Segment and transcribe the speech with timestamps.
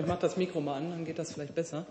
[0.00, 1.84] Ich mache das Mikro mal an, dann geht das vielleicht besser.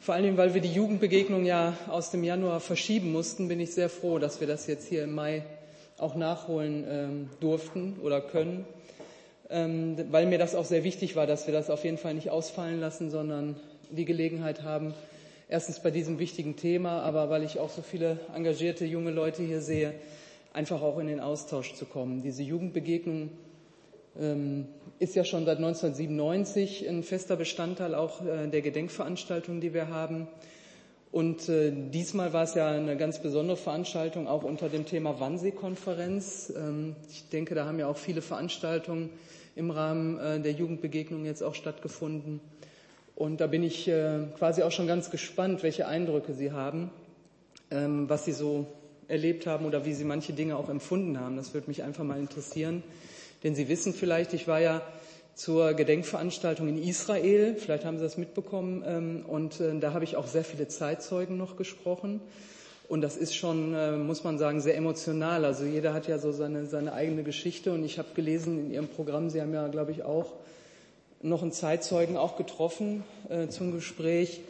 [0.00, 3.72] Vor allen Dingen, weil wir die Jugendbegegnung ja aus dem Januar verschieben mussten, bin ich
[3.72, 5.44] sehr froh, dass wir das jetzt hier im Mai
[5.98, 8.66] auch nachholen ähm, durften oder können,
[9.50, 12.28] ähm, weil mir das auch sehr wichtig war, dass wir das auf jeden Fall nicht
[12.28, 13.54] ausfallen lassen, sondern
[13.90, 14.92] die Gelegenheit haben,
[15.48, 19.60] erstens bei diesem wichtigen Thema, aber weil ich auch so viele engagierte junge Leute hier
[19.60, 19.94] sehe,
[20.52, 22.22] einfach auch in den Austausch zu kommen.
[22.22, 23.30] Diese Jugendbegegnung
[24.14, 30.28] ist ja schon seit 1997 ein fester Bestandteil auch äh, der Gedenkveranstaltungen, die wir haben.
[31.10, 36.52] Und äh, diesmal war es ja eine ganz besondere Veranstaltung, auch unter dem Thema Wannsee-Konferenz.
[36.56, 39.10] Ähm, ich denke, da haben ja auch viele Veranstaltungen
[39.56, 42.40] im Rahmen äh, der Jugendbegegnung jetzt auch stattgefunden.
[43.14, 43.90] Und da bin ich
[44.38, 46.90] quasi auch schon ganz gespannt, welche Eindrücke Sie haben,
[47.70, 48.66] ähm, was Sie so
[49.06, 51.36] erlebt haben oder wie Sie manche Dinge auch empfunden haben.
[51.36, 52.82] Das würde mich einfach mal interessieren.
[53.42, 54.82] Denn Sie wissen vielleicht, ich war ja
[55.34, 60.16] zur Gedenkveranstaltung in Israel, vielleicht haben Sie das mitbekommen, ähm, und äh, da habe ich
[60.16, 62.20] auch sehr viele Zeitzeugen noch gesprochen.
[62.88, 65.46] Und das ist schon, äh, muss man sagen, sehr emotional.
[65.46, 67.72] Also jeder hat ja so seine, seine eigene Geschichte.
[67.72, 70.34] Und ich habe gelesen in Ihrem Programm, Sie haben ja, glaube ich, auch
[71.22, 74.42] noch einen Zeitzeugen auch getroffen äh, zum Gespräch.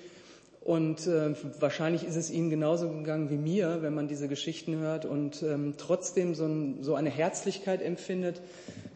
[0.64, 5.04] Und äh, wahrscheinlich ist es Ihnen genauso gegangen wie mir, wenn man diese Geschichten hört
[5.04, 8.41] und ähm, trotzdem so, ein, so, eine Herzlichkeit empfindet,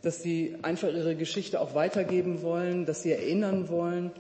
[0.03, 4.13] dass Sie einfach Ihre Geschichte auch weitergeben wollen, dass Sie erinnern wollen.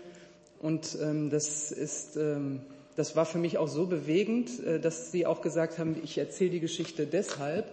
[0.60, 2.62] Und ähm, das ist, ähm,
[2.96, 6.50] das war für mich auch so bewegend, äh, dass Sie auch gesagt haben, ich erzähle
[6.50, 7.66] die Geschichte deshalb,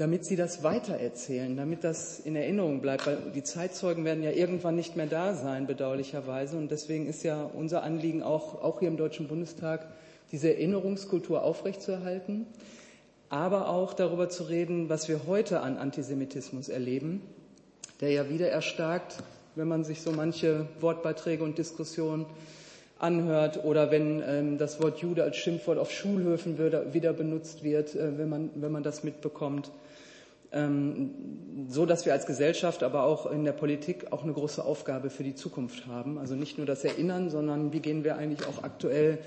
[0.00, 4.74] damit sie das weitererzählen, damit das in Erinnerung bleibt, weil die Zeitzeugen werden ja irgendwann
[4.74, 6.56] nicht mehr da sein, bedauerlicherweise.
[6.56, 9.86] Und deswegen ist ja unser Anliegen auch, auch hier im Deutschen Bundestag,
[10.32, 12.46] diese Erinnerungskultur aufrechtzuerhalten,
[13.28, 17.20] aber auch darüber zu reden, was wir heute an Antisemitismus erleben,
[18.00, 19.18] der ja wieder erstarkt,
[19.54, 22.24] wenn man sich so manche Wortbeiträge und Diskussionen
[22.98, 28.16] anhört oder wenn ähm, das Wort Jude als Schimpfwort auf Schulhöfen wieder benutzt wird, äh,
[28.16, 29.70] wenn, man, wenn man das mitbekommt.
[30.52, 31.10] Ähm,
[31.68, 35.22] so dass wir als Gesellschaft, aber auch in der Politik auch eine große Aufgabe für
[35.22, 36.18] die Zukunft haben.
[36.18, 39.18] Also nicht nur das Erinnern, sondern wie gehen wir eigentlich auch aktuell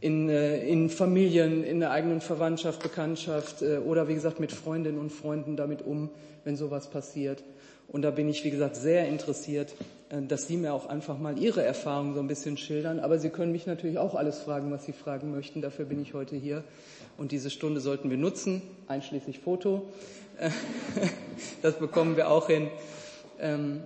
[0.00, 4.98] in, äh, in Familien, in der eigenen Verwandtschaft, Bekanntschaft äh, oder wie gesagt mit Freundinnen
[4.98, 6.10] und Freunden damit um,
[6.44, 7.42] wenn sowas passiert.
[7.88, 9.74] Und da bin ich, wie gesagt, sehr interessiert,
[10.10, 13.00] äh, dass Sie mir auch einfach mal Ihre Erfahrungen so ein bisschen schildern.
[13.00, 15.62] Aber Sie können mich natürlich auch alles fragen, was Sie fragen möchten.
[15.62, 16.62] Dafür bin ich heute hier.
[17.16, 19.88] Und diese Stunde sollten wir nutzen, einschließlich Foto.
[21.62, 22.68] Das bekommen wir auch hin.
[23.40, 23.82] Ähm,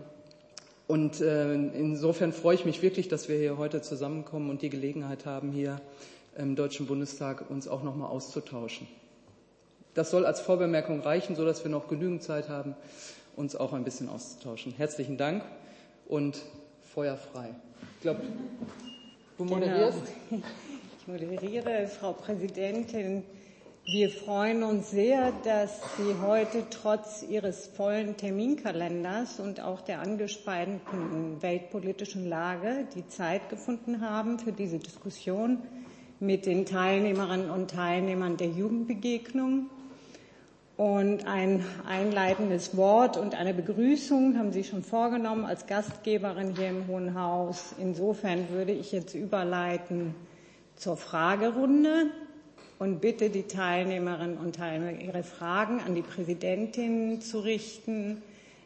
[0.86, 5.26] und äh, insofern freue ich mich wirklich, dass wir hier heute zusammenkommen und die Gelegenheit
[5.26, 5.80] haben, hier
[6.36, 8.86] im Deutschen Bundestag uns auch nochmal auszutauschen.
[9.94, 12.74] Das soll als Vorbemerkung reichen, so dass wir noch genügend Zeit haben,
[13.36, 14.72] uns auch ein bisschen auszutauschen.
[14.76, 15.44] Herzlichen Dank
[16.06, 16.42] und
[16.94, 17.54] Feuer frei.
[17.96, 18.22] Ich glaube,
[19.38, 19.56] du genau.
[19.56, 19.98] moderierst.
[20.30, 20.42] Genau.
[21.02, 23.24] Ich moderiere, Frau Präsidentin.
[23.84, 31.43] Wir freuen uns sehr, dass Sie heute trotz Ihres vollen Terminkalenders und auch der angespannten
[31.43, 35.59] weltpolitischen Lage die Zeit gefunden haben für diese Diskussion
[36.20, 39.66] mit den Teilnehmerinnen und Teilnehmern der Jugendbegegnung.
[40.76, 46.87] Und ein einleitendes Wort und eine Begrüßung haben Sie schon vorgenommen als Gastgeberin hier im
[46.87, 47.75] Hohen Haus.
[47.81, 50.14] Insofern würde ich jetzt überleiten
[50.76, 52.12] zur Fragerunde
[52.82, 58.20] und bitte die Teilnehmerinnen und Teilnehmer, ihre Fragen an die Präsidentin zu richten,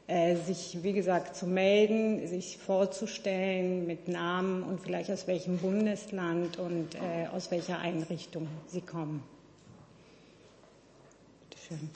[0.07, 6.59] äh, sich, wie gesagt, zu melden, sich vorzustellen mit Namen und vielleicht aus welchem Bundesland
[6.59, 9.23] und äh, aus welcher Einrichtung sie kommen.
[11.51, 11.91] Bitte schön.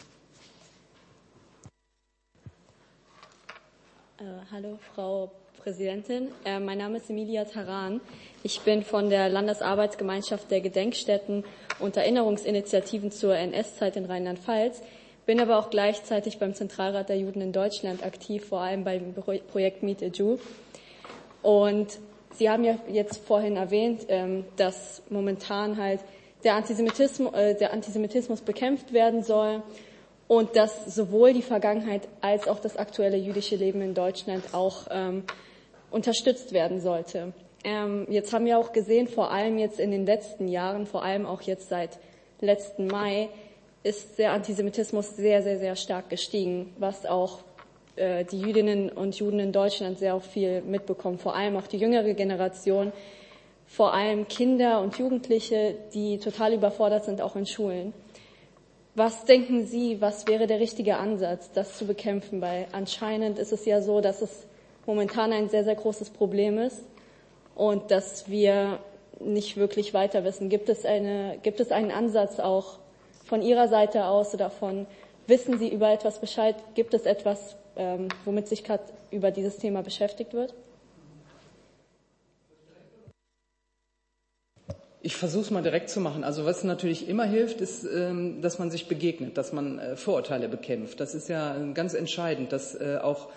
[4.19, 6.29] Äh, hallo, Frau Präsidentin.
[6.45, 8.01] Äh, mein Name ist Emilia Taran.
[8.43, 11.45] Ich bin von der Landesarbeitsgemeinschaft der Gedenkstätten
[11.79, 14.81] und Erinnerungsinitiativen zur NS-Zeit in Rheinland-Pfalz,
[15.27, 19.83] bin aber auch gleichzeitig beim Zentralrat der Juden in Deutschland aktiv, vor allem beim Projekt
[19.83, 20.39] Meet a Jew.
[21.43, 21.99] Und
[22.33, 26.01] Sie haben ja jetzt vorhin erwähnt, ähm, dass momentan halt
[26.43, 29.63] der Antisemitismus, äh, der Antisemitismus bekämpft werden soll
[30.27, 35.25] und dass sowohl die Vergangenheit als auch das aktuelle jüdische Leben in Deutschland auch ähm,
[35.91, 37.33] unterstützt werden sollte.
[37.65, 41.27] Ähm, jetzt haben wir auch gesehen, vor allem jetzt in den letzten Jahren, vor allem
[41.27, 41.99] auch jetzt seit
[42.41, 43.29] letzten Mai,
[43.83, 47.41] ist der Antisemitismus sehr, sehr, sehr stark gestiegen, was auch
[47.97, 52.15] äh, die Jüdinnen und Juden in Deutschland sehr viel mitbekommen, vor allem auch die jüngere
[52.15, 52.93] Generation,
[53.67, 57.93] vor allem Kinder und Jugendliche, die total überfordert sind, auch in Schulen.
[58.95, 62.41] Was denken Sie, was wäre der richtige Ansatz, das zu bekämpfen?
[62.41, 64.47] Weil anscheinend ist es ja so, dass es
[64.91, 66.83] momentan ein sehr, sehr großes Problem ist
[67.55, 68.81] und dass wir
[69.21, 70.49] nicht wirklich weiter wissen.
[70.49, 72.81] Gibt es, eine, gibt es einen Ansatz auch
[73.25, 74.87] von Ihrer Seite aus oder von,
[75.29, 76.57] wissen Sie über etwas Bescheid?
[76.75, 78.83] Gibt es etwas, ähm, womit sich gerade
[79.13, 80.55] über dieses Thema beschäftigt wird?
[85.03, 86.25] Ich versuche es mal direkt zu machen.
[86.25, 90.49] Also was natürlich immer hilft, ist, ähm, dass man sich begegnet, dass man äh, Vorurteile
[90.49, 90.99] bekämpft.
[90.99, 93.29] Das ist ja ganz entscheidend, dass äh, auch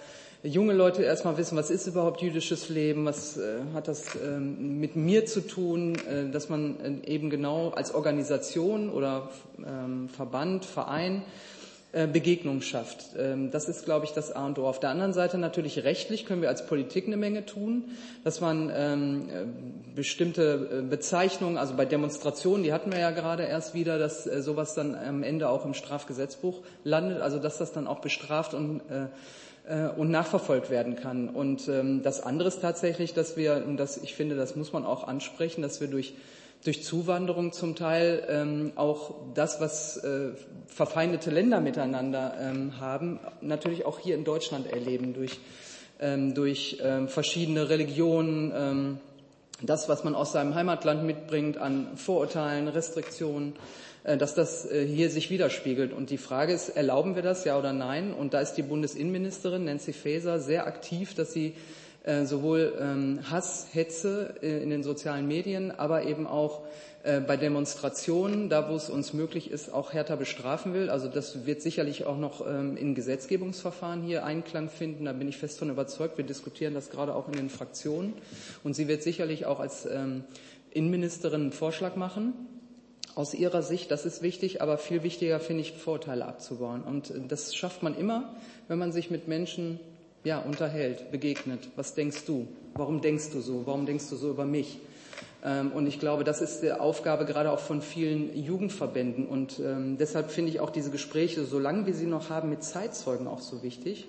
[0.44, 4.96] junge Leute erstmal wissen, was ist überhaupt jüdisches Leben, was äh, hat das ähm, mit
[4.96, 5.98] mir zu tun,
[6.32, 9.30] dass man eben genau als Organisation oder
[9.66, 11.24] ähm, Verband, Verein
[11.96, 13.06] äh, Begegnung schafft.
[13.20, 14.66] Ähm, das ist, glaube ich, das A und O.
[14.66, 17.84] Auf der anderen Seite natürlich rechtlich können wir als Politik eine Menge tun,
[18.24, 19.46] dass man ähm, äh,
[19.96, 24.74] bestimmte äh, Bezeichnungen, also bei Demonstrationen, die hatten wir ja gerade erst wieder, dass sowas
[24.74, 28.82] dann am Ende auch im Strafgesetzbuch landet, also dass das dann auch bestraft und
[29.96, 31.30] und nachverfolgt werden kann.
[31.30, 34.86] Und ähm, das andere ist tatsächlich, dass wir, und das, ich finde, das muss man
[34.86, 36.16] auch ansprechen, dass wir durch
[36.64, 40.30] durch Zuwanderung zum Teil ähm, auch das, was äh,
[40.68, 45.40] verfeindete Länder miteinander ähm, haben, natürlich auch hier in Deutschland erleben, durch,
[46.00, 48.98] ähm, durch ähm, verschiedene Religionen, ähm,
[49.62, 53.58] das, was man aus seinem Heimatland mitbringt an Vorurteilen, Restriktionen, äh,
[54.04, 55.94] dass das äh, hier sich widerspiegelt.
[55.94, 58.14] Und die Frage ist, erlauben wir das, ja oder nein?
[58.14, 61.54] Und da ist die Bundesinnenministerin Nancy Faeser sehr aktiv, dass sie
[62.04, 66.64] äh, sowohl ähm, Hass, Hetze äh, in den sozialen Medien, aber eben auch
[67.04, 70.90] äh, bei Demonstrationen, da wo es uns möglich ist, auch härter bestrafen will.
[70.90, 75.06] Also das wird sicherlich auch noch ähm, in Gesetzgebungsverfahren hier Einklang finden.
[75.06, 76.18] Da bin ich fest von überzeugt.
[76.18, 78.14] Wir diskutieren das gerade auch in den Fraktionen.
[78.66, 80.26] Und sie wird sicherlich auch als ähm,
[80.72, 82.34] Innenministerin einen Vorschlag machen.
[83.16, 86.82] Aus ihrer Sicht, das ist wichtig, aber viel wichtiger finde ich, Vorurteile abzubauen.
[86.82, 88.34] Und das schafft man immer,
[88.68, 89.80] wenn man sich mit Menschen
[90.24, 91.70] ja, unterhält, begegnet.
[91.76, 92.48] Was denkst du?
[92.76, 93.64] Warum denkst du so?
[93.66, 94.80] Warum denkst du so über mich?
[95.44, 99.28] Ähm, und ich glaube, das ist die Aufgabe gerade auch von vielen Jugendverbänden.
[99.28, 103.28] Und ähm, deshalb finde ich auch diese Gespräche, solange wir sie noch haben, mit Zeitzeugen
[103.28, 104.08] auch so wichtig,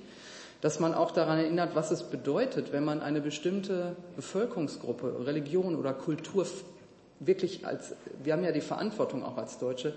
[0.60, 5.92] dass man auch daran erinnert, was es bedeutet, wenn man eine bestimmte Bevölkerungsgruppe, Religion oder
[5.92, 6.46] Kultur
[7.26, 9.94] wirklich als, wir haben ja die Verantwortung auch als Deutsche,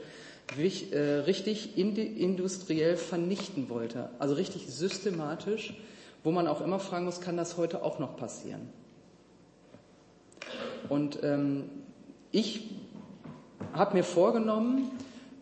[0.58, 4.10] äh, richtig industriell vernichten wollte.
[4.20, 5.74] Also richtig systematisch
[6.28, 8.68] wo man auch immer fragen muss, kann das heute auch noch passieren?
[10.90, 11.70] Und ähm,
[12.32, 12.70] ich
[13.72, 14.92] habe mir vorgenommen,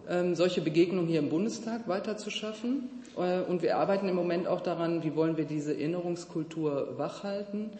[0.07, 2.89] ähm, solche Begegnungen hier im Bundestag weiterzuschaffen.
[3.17, 7.71] Äh, und wir arbeiten im Moment auch daran, wie wollen wir diese Erinnerungskultur wachhalten.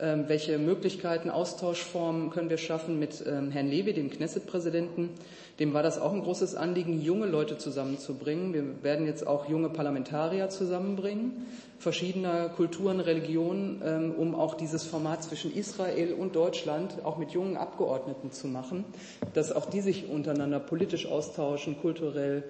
[0.00, 5.10] Ähm, welche Möglichkeiten, Austauschformen können wir schaffen mit ähm, Herrn Lewe, dem Knesset-Präsidenten,
[5.58, 8.54] dem war das auch ein großes Anliegen, junge Leute zusammenzubringen.
[8.54, 11.46] Wir werden jetzt auch junge Parlamentarier zusammenbringen,
[11.78, 17.58] verschiedener Kulturen, Religionen, ähm, um auch dieses Format zwischen Israel und Deutschland auch mit jungen
[17.58, 18.86] Abgeordneten zu machen,
[19.34, 22.44] dass auch die sich untereinander politisch austauschen, kulturell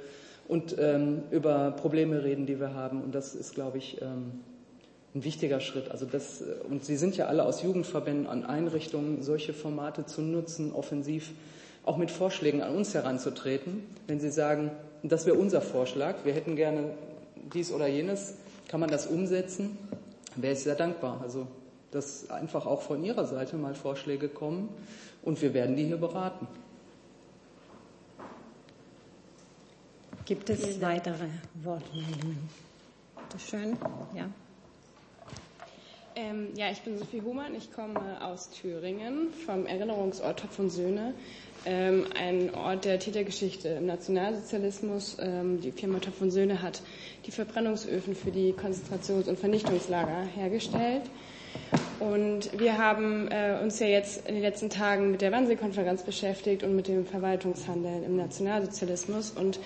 [0.47, 3.03] und ähm, über Probleme reden, die wir haben.
[3.03, 4.41] Und das ist, glaube ich, ähm,
[5.15, 5.91] ein wichtiger Schritt.
[5.91, 10.23] Also das, äh, und Sie sind ja alle aus Jugendverbänden an Einrichtungen, solche Formate zu
[10.23, 11.33] nutzen, offensiv
[11.85, 13.85] auch mit Vorschlägen an uns heranzutreten.
[14.07, 14.71] Wenn Sie sagen,
[15.03, 16.91] das wäre unser Vorschlag, wir hätten gerne
[17.55, 18.35] dies oder jenes,
[18.69, 19.79] kann man das umsetzen,
[20.37, 21.21] wäre ich sehr dankbar.
[21.23, 21.47] Also,
[21.91, 24.69] dass einfach auch von Ihrer Seite mal Vorschläge kommen
[25.23, 26.47] und wir werden die hier beraten.
[30.25, 32.49] Gibt es weitere Wortmeldungen?
[33.17, 33.77] Bitte schön,
[34.15, 34.29] ja.
[36.21, 41.15] Ähm, ja, ich bin Sophie Humann, ich komme aus Thüringen vom Erinnerungsort Topf und Söhne
[41.65, 45.17] ähm, ein Ort der Tätergeschichte im Nationalsozialismus.
[45.19, 46.83] Ähm, die Firma Topf und Söhne hat
[47.25, 51.03] die Verbrennungsöfen für die Konzentrations- und Vernichtungslager hergestellt.
[52.01, 56.63] Und wir haben äh, uns ja jetzt in den letzten Tagen mit der Wannsee-Konferenz beschäftigt
[56.65, 59.31] und mit dem Verwaltungshandeln im Nationalsozialismus.
[59.31, 59.59] Und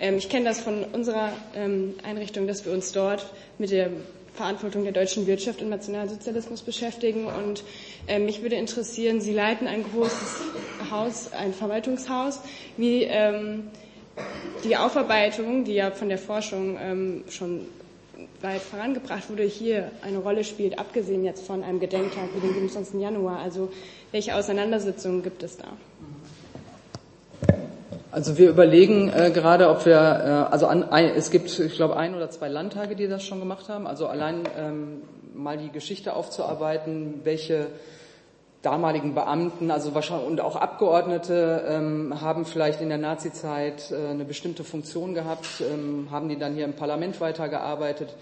[0.00, 3.26] ähm, ich kenne das von unserer ähm, Einrichtung, dass wir uns dort
[3.58, 3.88] mit der
[4.34, 7.26] Verantwortung der deutschen Wirtschaft im Nationalsozialismus beschäftigen.
[7.26, 7.62] Und
[8.06, 10.42] äh, mich würde interessieren, Sie leiten ein großes
[10.90, 12.40] Haus, ein Verwaltungshaus,
[12.76, 13.68] wie ähm,
[14.64, 17.66] die Aufarbeitung, die ja von der Forschung ähm, schon
[18.42, 23.00] weit vorangebracht wurde, hier eine Rolle spielt, abgesehen jetzt von einem Gedenktag wie dem 27.
[23.00, 23.38] Januar.
[23.38, 23.72] Also
[24.12, 25.68] welche Auseinandersetzungen gibt es da?
[28.14, 31.96] Also wir überlegen äh, gerade, ob wir, äh, also an, ein, es gibt, ich glaube,
[31.96, 33.88] ein oder zwei Landtage, die das schon gemacht haben.
[33.88, 35.02] Also allein ähm,
[35.34, 37.66] mal die Geschichte aufzuarbeiten, welche
[38.62, 44.24] damaligen Beamten, also wahrscheinlich und auch Abgeordnete ähm, haben vielleicht in der Nazizeit äh, eine
[44.24, 48.14] bestimmte Funktion gehabt, ähm, haben die dann hier im Parlament weitergearbeitet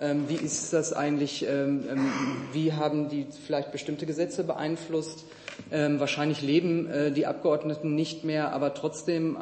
[0.00, 1.46] Ähm, wie ist das eigentlich?
[1.46, 2.12] Ähm, ähm,
[2.52, 5.24] wie haben die vielleicht bestimmte Gesetze beeinflusst?
[5.70, 9.36] Wahrscheinlich leben äh, die Abgeordneten nicht mehr, aber trotzdem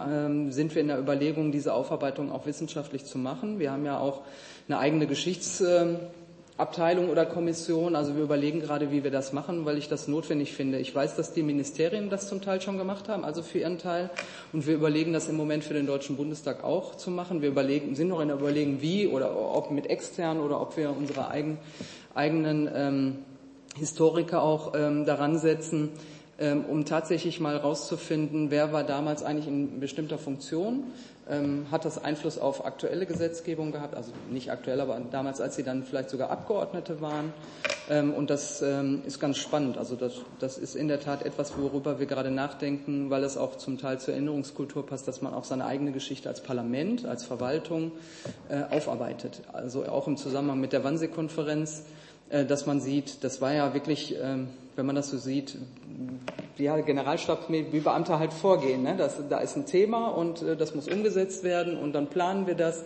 [0.50, 3.58] sind wir in der Überlegung, diese Aufarbeitung auch wissenschaftlich zu machen.
[3.58, 4.22] Wir haben ja auch
[4.68, 5.62] eine eigene Geschichts
[6.60, 7.96] Abteilung oder Kommission.
[7.96, 10.78] Also wir überlegen gerade, wie wir das machen, weil ich das notwendig finde.
[10.78, 14.10] Ich weiß, dass die Ministerien das zum Teil schon gemacht haben, also für ihren Teil.
[14.52, 17.42] Und wir überlegen das im Moment für den Deutschen Bundestag auch zu machen.
[17.42, 20.94] Wir überlegen, sind noch in der Überlegung, wie oder ob mit extern oder ob wir
[20.96, 21.58] unsere eigen,
[22.14, 23.18] eigenen ähm,
[23.76, 25.90] Historiker auch ähm, daran setzen,
[26.38, 30.84] ähm, um tatsächlich mal rauszufinden, wer war damals eigentlich in bestimmter Funktion
[31.30, 33.94] ähm, hat das Einfluss auf aktuelle Gesetzgebung gehabt?
[33.94, 37.32] Also nicht aktuell, aber damals, als Sie dann vielleicht sogar Abgeordnete waren.
[37.88, 39.78] Ähm, und das ähm, ist ganz spannend.
[39.78, 43.56] Also das, das ist in der Tat etwas, worüber wir gerade nachdenken, weil es auch
[43.56, 47.92] zum Teil zur Erinnerungskultur passt, dass man auch seine eigene Geschichte als Parlament, als Verwaltung
[48.48, 49.42] äh, aufarbeitet.
[49.52, 51.84] Also auch im Zusammenhang mit der Wannsee-Konferenz,
[52.30, 55.58] dass man sieht, das war ja wirklich, ähm, wenn man das so sieht,
[56.56, 58.82] ja, Generalstab wie Beamte halt vorgehen.
[58.82, 58.94] Ne?
[58.96, 62.54] Das, da ist ein Thema und äh, das muss umgesetzt werden und dann planen wir
[62.54, 62.84] das.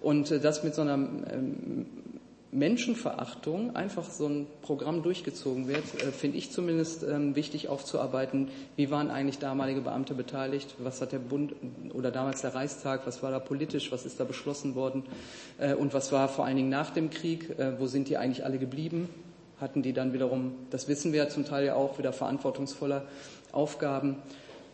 [0.00, 1.86] Und äh, das mit so einer ähm,
[2.52, 8.48] Menschenverachtung einfach so ein Programm durchgezogen wird, äh, finde ich zumindest ähm, wichtig aufzuarbeiten.
[8.76, 10.74] Wie waren eigentlich damalige Beamte beteiligt?
[10.78, 11.54] Was hat der Bund
[11.92, 15.02] oder damals der Reichstag, was war da politisch, was ist da beschlossen worden?
[15.58, 17.58] Äh, und was war vor allen Dingen nach dem Krieg?
[17.58, 19.08] Äh, wo sind die eigentlich alle geblieben?
[19.60, 23.02] hatten die dann wiederum, das wissen wir ja zum Teil ja auch, wieder verantwortungsvolle
[23.52, 24.16] Aufgaben.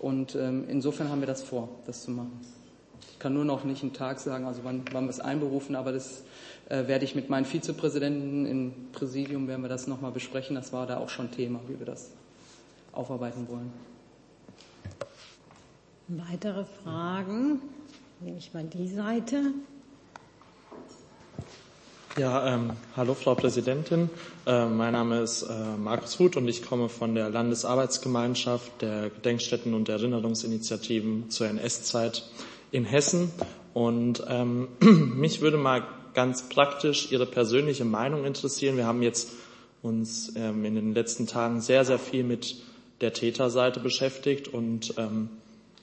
[0.00, 2.40] Und ähm, insofern haben wir das vor, das zu machen.
[3.12, 5.92] Ich kann nur noch nicht einen Tag sagen, also wann, wann wir es einberufen, aber
[5.92, 6.24] das
[6.68, 10.54] äh, werde ich mit meinen Vizepräsidenten im Präsidium, werden wir das nochmal besprechen.
[10.56, 12.10] Das war da auch schon Thema, wie wir das
[12.92, 13.72] aufarbeiten wollen.
[16.08, 17.60] Weitere Fragen?
[18.20, 19.52] Nehme ich mal die Seite.
[22.18, 24.10] Ja, ähm, hallo Frau Präsidentin.
[24.46, 29.72] Äh, mein Name ist äh, Markus Huth und ich komme von der Landesarbeitsgemeinschaft der Gedenkstätten
[29.72, 32.28] und Erinnerungsinitiativen zur NS-Zeit
[32.70, 33.30] in Hessen.
[33.72, 38.76] Und ähm, mich würde mal ganz praktisch Ihre persönliche Meinung interessieren.
[38.76, 39.30] Wir haben jetzt
[39.82, 42.56] uns ähm, in den letzten Tagen sehr, sehr viel mit
[43.00, 45.28] der Täterseite beschäftigt und ähm,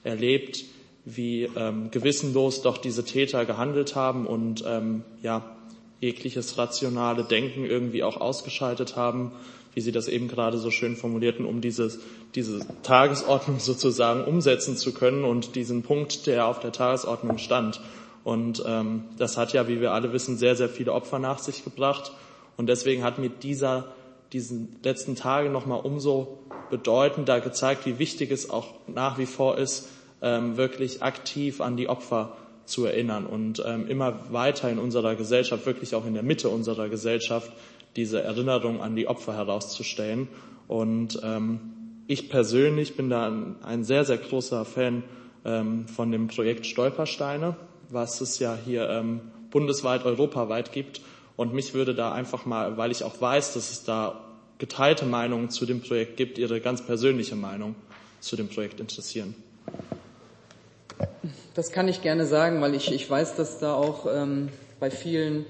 [0.04, 0.64] erlebt,
[1.06, 5.56] wie ähm, gewissenlos doch diese Täter gehandelt haben und ähm, ja,
[6.00, 9.32] jegliches rationale Denken irgendwie auch ausgeschaltet haben,
[9.74, 12.00] wie Sie das eben gerade so schön formulierten, um dieses,
[12.36, 17.82] diese Tagesordnung sozusagen umsetzen zu können und diesen Punkt, der auf der Tagesordnung stand.
[18.24, 21.64] Und ähm, das hat ja, wie wir alle wissen, sehr, sehr viele Opfer nach sich
[21.64, 22.12] gebracht.
[22.58, 23.94] Und deswegen hat mir dieser,
[24.34, 29.90] diesen letzten Tage nochmal umso bedeutender gezeigt, wie wichtig es auch nach wie vor ist,
[30.22, 32.36] ähm, wirklich aktiv an die Opfer
[32.66, 36.88] zu erinnern und ähm, immer weiter in unserer Gesellschaft, wirklich auch in der Mitte unserer
[36.88, 37.52] Gesellschaft,
[37.96, 40.28] diese Erinnerung an die Opfer herauszustellen.
[40.68, 41.60] Und ähm,
[42.06, 43.32] ich persönlich bin da
[43.64, 45.04] ein, sehr, sehr großer Fan
[45.46, 47.56] ähm, von dem Projekt Stolpersteine,
[47.90, 51.02] was es ja hier ähm, bundesweit, europaweit gibt.
[51.36, 54.22] Und mich würde da einfach mal, weil ich auch weiß, dass es da
[54.58, 57.76] geteilte Meinungen zu dem Projekt gibt, Ihre ganz persönliche Meinung
[58.20, 59.34] zu dem Projekt interessieren.
[61.56, 65.46] Das kann ich gerne sagen, weil ich, ich weiß, dass da auch ähm, bei vielen,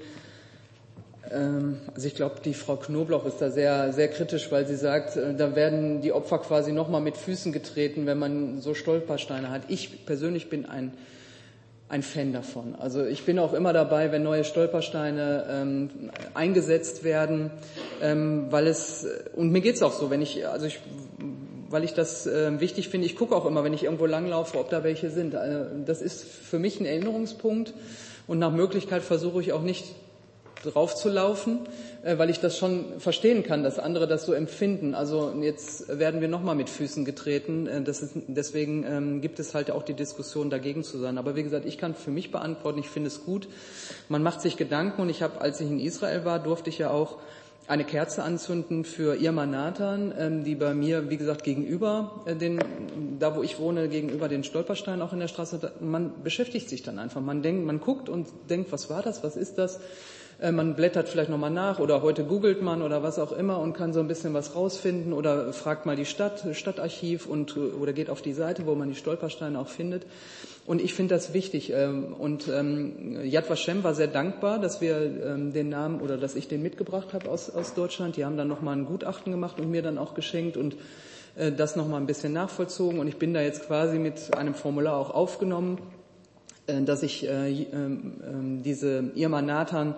[1.30, 5.16] ähm, also ich glaube, die Frau Knoblauch ist da sehr, sehr kritisch, weil sie sagt,
[5.16, 9.62] äh, da werden die Opfer quasi nochmal mit Füßen getreten, wenn man so Stolpersteine hat.
[9.68, 10.92] Ich persönlich bin ein
[11.90, 12.76] ein Fan davon.
[12.76, 15.90] Also ich bin auch immer dabei, wenn neue Stolpersteine ähm,
[16.34, 17.50] eingesetzt werden,
[18.00, 20.78] ähm, weil es und mir geht's auch so, wenn ich also ich
[21.68, 23.06] weil ich das äh, wichtig finde.
[23.06, 25.34] Ich gucke auch immer, wenn ich irgendwo langlaufe, ob da welche sind.
[25.34, 27.74] Also das ist für mich ein Erinnerungspunkt
[28.26, 29.84] und nach Möglichkeit versuche ich auch nicht
[30.62, 31.60] drauf zu laufen,
[32.02, 34.94] äh, weil ich das schon verstehen kann, dass andere das so empfinden.
[34.94, 37.66] Also jetzt werden wir nochmal mit Füßen getreten.
[37.66, 41.18] Äh, das ist, deswegen ähm, gibt es halt auch die Diskussion, dagegen zu sein.
[41.18, 43.48] Aber wie gesagt, ich kann für mich beantworten, ich finde es gut.
[44.08, 46.90] Man macht sich Gedanken und ich habe, als ich in Israel war, durfte ich ja
[46.90, 47.18] auch
[47.70, 52.58] eine Kerze anzünden für Irma Nathan, ähm, die bei mir, wie gesagt, gegenüber äh, den,
[53.20, 56.98] da wo ich wohne, gegenüber den Stolpersteinen auch in der Straße, man beschäftigt sich dann
[56.98, 57.20] einfach.
[57.20, 59.78] Man denkt, man guckt und denkt, was war das, was ist das?
[60.40, 63.74] Äh, man blättert vielleicht nochmal nach oder heute googelt man oder was auch immer und
[63.74, 68.08] kann so ein bisschen was rausfinden oder fragt mal die Stadt, Stadtarchiv und, oder geht
[68.08, 70.06] auf die Seite, wo man die Stolpersteine auch findet.
[70.66, 71.72] Und ich finde das wichtig.
[71.74, 76.36] Ähm, und ähm, Yad Vashem war sehr dankbar, dass wir ähm, den Namen oder dass
[76.36, 78.16] ich den mitgebracht habe aus, aus Deutschland.
[78.16, 80.76] Die haben dann nochmal ein Gutachten gemacht und mir dann auch geschenkt und
[81.36, 82.98] äh, das nochmal ein bisschen nachvollzogen.
[82.98, 85.78] Und ich bin da jetzt quasi mit einem Formular auch aufgenommen,
[86.66, 87.66] äh, dass ich äh,
[88.64, 89.96] diese Irma Nathan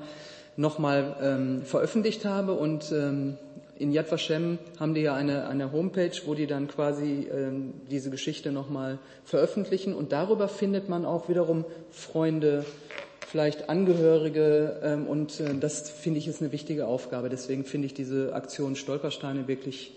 [0.57, 2.53] nochmal ähm, veröffentlicht habe.
[2.53, 3.37] Und ähm,
[3.79, 8.11] in Yad Vashem haben die ja eine, eine Homepage, wo die dann quasi ähm, diese
[8.11, 9.95] Geschichte nochmal veröffentlichen.
[9.95, 12.65] Und darüber findet man auch wiederum Freunde,
[13.27, 14.81] vielleicht Angehörige.
[14.83, 17.29] Ähm, und äh, das finde ich ist eine wichtige Aufgabe.
[17.29, 19.95] Deswegen finde ich diese Aktion Stolpersteine wirklich,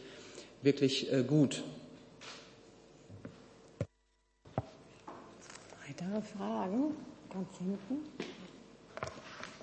[0.62, 1.63] wirklich äh, gut.
[5.88, 6.95] Weitere Fragen?
[7.31, 8.34] Ganz hinten.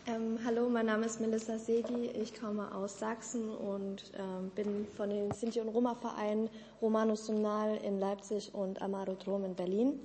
[0.05, 2.11] Ähm, hallo, mein Name ist Melissa Sedi.
[2.21, 8.01] Ich komme aus Sachsen und ähm, bin von den Sinti- und Roma-Vereinen Romanus Sumnal in
[8.01, 10.01] Leipzig und Amaro Drom in Berlin.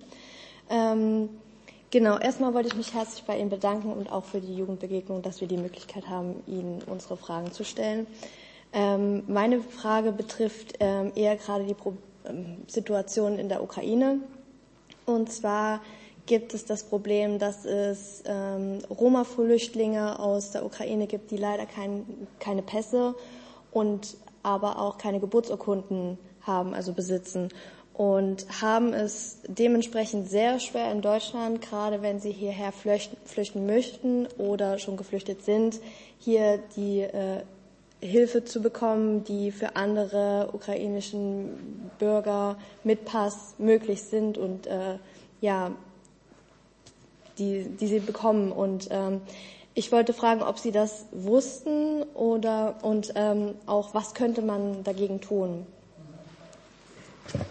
[0.70, 1.30] Ähm,
[1.90, 5.42] genau, erstmal wollte ich mich herzlich bei Ihnen bedanken und auch für die Jugendbegegnung, dass
[5.42, 8.06] wir die Möglichkeit haben, Ihnen unsere Fragen zu stellen.
[8.74, 14.20] Ähm, meine Frage betrifft ähm, eher gerade die Pro ähm, Situation in der Ukraine.
[15.08, 15.82] Und zwar
[16.28, 22.06] gibt es das Problem, dass es ähm, Roma-Flüchtlinge aus der Ukraine gibt, die leider kein,
[22.40, 23.16] keine Pässe
[23.72, 27.50] und aber auch keine Geburtsurkunden haben, also besitzen
[27.98, 34.28] und haben es dementsprechend sehr schwer in Deutschland, gerade wenn sie hierher flüchten, flüchten möchten
[34.38, 35.80] oder schon geflüchtet sind,
[36.20, 37.42] hier die äh,
[38.00, 45.00] Hilfe zu bekommen, die für andere ukrainischen Bürger mit Pass möglich sind und äh,
[45.42, 45.72] ja
[47.38, 48.52] die, die sie bekommen.
[48.52, 49.22] Und ähm,
[49.74, 55.22] ich wollte fragen, ob Sie das wussten oder und ähm, auch was könnte man dagegen
[55.22, 55.66] tun?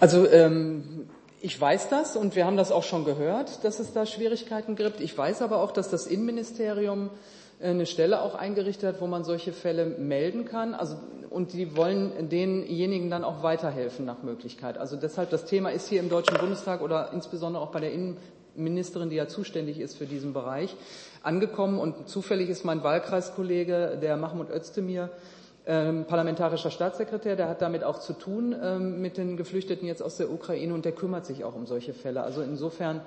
[0.01, 1.09] Also ähm,
[1.41, 5.01] ich weiß das und wir haben das auch schon gehört, dass es da Schwierigkeiten gibt.
[5.01, 7.11] Ich weiß aber auch, dass das Innenministerium
[7.61, 10.75] äh, eine Stelle auch eingerichtet hat, wo man solche Fälle melden kann.
[10.75, 10.97] Also,
[11.31, 14.79] und die wollen denjenigen dann auch weiterhelfen nach Möglichkeit.
[14.79, 18.17] Also deshalb, das Thema ist hier im Deutschen Bundestag oder insbesondere auch bei der Innen
[18.57, 20.77] Ministerin, die ja zuständig ist für diesen Bereich,
[21.23, 21.79] angekommen.
[21.79, 25.11] Und zufällig ist mein Wahlkreiskollege, der Mahmoud Özdemir,
[25.67, 30.17] ähm, parlamentarischer Staatssekretär, der hat damit auch zu tun ähm, mit den Geflüchteten jetzt aus
[30.17, 32.23] der Ukraine und der kümmert sich auch um solche Fälle.
[32.23, 33.01] Also insofern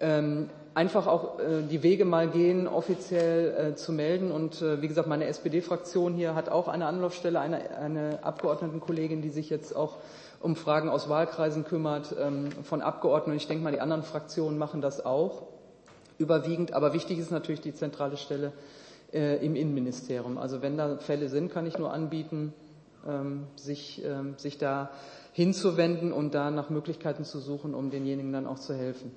[0.00, 4.32] ähm, einfach auch äh, die Wege mal gehen, offiziell äh, zu melden.
[4.32, 9.30] Und äh, wie gesagt, meine SPD-Fraktion hier hat auch eine Anlaufstelle, eine, eine Abgeordnetenkollegin, die
[9.30, 9.98] sich jetzt auch
[10.42, 13.36] um Fragen aus Wahlkreisen kümmert, ähm, von Abgeordneten.
[13.36, 15.44] Ich denke mal, die anderen Fraktionen machen das auch
[16.18, 16.72] überwiegend.
[16.72, 18.52] Aber wichtig ist natürlich die zentrale Stelle
[19.12, 20.38] äh, im Innenministerium.
[20.38, 22.52] Also wenn da Fälle sind, kann ich nur anbieten,
[23.08, 24.90] ähm, sich, ähm, sich da
[25.32, 29.14] hinzuwenden und da nach Möglichkeiten zu suchen, um denjenigen dann auch zu helfen.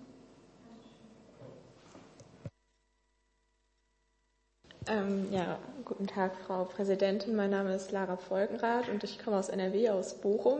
[4.87, 7.35] Ähm, ja, guten Tag, Frau Präsidentin.
[7.35, 10.59] Mein Name ist Lara Volkenrath und ich komme aus NRW, aus Bochum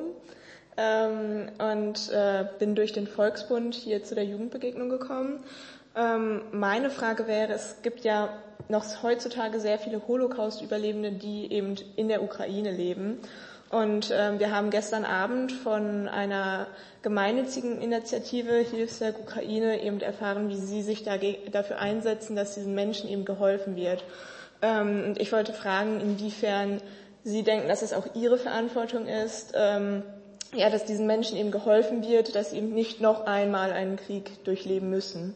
[0.78, 5.44] ähm, und äh, bin durch den Volksbund hier zu der Jugendbegegnung gekommen.
[5.96, 8.30] Ähm, meine Frage wäre, es gibt ja
[8.68, 13.20] noch heutzutage sehr viele Holocaust-Überlebende, die eben in der Ukraine leben.
[13.70, 16.68] Und ähm, wir haben gestern Abend von einer
[17.02, 23.26] gemeinnützigen Initiative Hilfswerk Ukraine eben erfahren, wie sie sich dafür einsetzen, dass diesen Menschen eben
[23.26, 24.04] geholfen wird.
[24.62, 26.82] Ähm, und ich wollte fragen, inwiefern
[27.24, 30.04] Sie denken, dass es auch Ihre Verantwortung ist, ähm,
[30.56, 34.44] ja, dass diesen Menschen eben geholfen wird, dass sie eben nicht noch einmal einen Krieg
[34.44, 35.36] durchleben müssen.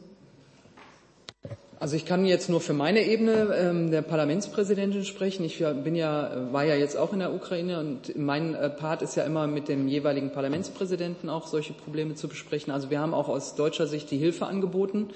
[1.81, 5.45] Also ich kann jetzt nur für meine Ebene ähm, der Parlamentspräsidentin sprechen.
[5.45, 9.15] Ich bin ja, war ja jetzt auch in der Ukraine und mein äh, Part ist
[9.15, 12.73] ja immer mit dem jeweiligen Parlamentspräsidenten auch solche Probleme zu besprechen.
[12.73, 15.07] Also wir haben auch aus deutscher Sicht die Hilfe angeboten,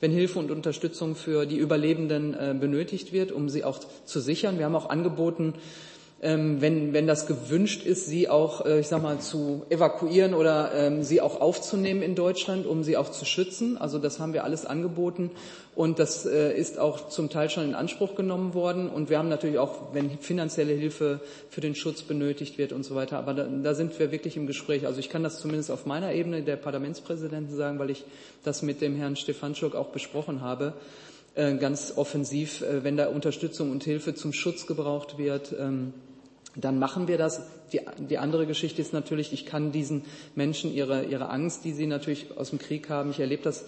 [0.00, 4.58] wenn Hilfe und Unterstützung für die Überlebenden äh, benötigt wird, um sie auch zu sichern.
[4.58, 5.54] Wir haben auch angeboten,
[6.20, 10.72] ähm, wenn, wenn das gewünscht ist, sie auch, äh, ich sag mal, zu evakuieren oder
[10.74, 13.78] ähm, sie auch aufzunehmen in Deutschland, um sie auch zu schützen.
[13.78, 15.30] Also das haben wir alles angeboten
[15.76, 18.88] und das äh, ist auch zum Teil schon in Anspruch genommen worden.
[18.88, 22.96] Und wir haben natürlich auch, wenn finanzielle Hilfe für den Schutz benötigt wird und so
[22.96, 24.86] weiter, aber da, da sind wir wirklich im Gespräch.
[24.86, 28.04] Also ich kann das zumindest auf meiner Ebene der Parlamentspräsidenten sagen, weil ich
[28.42, 30.72] das mit dem Herrn Stefanschuk auch besprochen habe
[31.36, 35.92] äh, ganz offensiv, wenn da Unterstützung und Hilfe zum Schutz gebraucht wird, ähm,
[36.56, 37.42] dann machen wir das.
[37.72, 41.86] Die, die, andere Geschichte ist natürlich, ich kann diesen Menschen ihre, ihre Angst, die sie
[41.86, 43.64] natürlich aus dem Krieg haben, ich erlebe das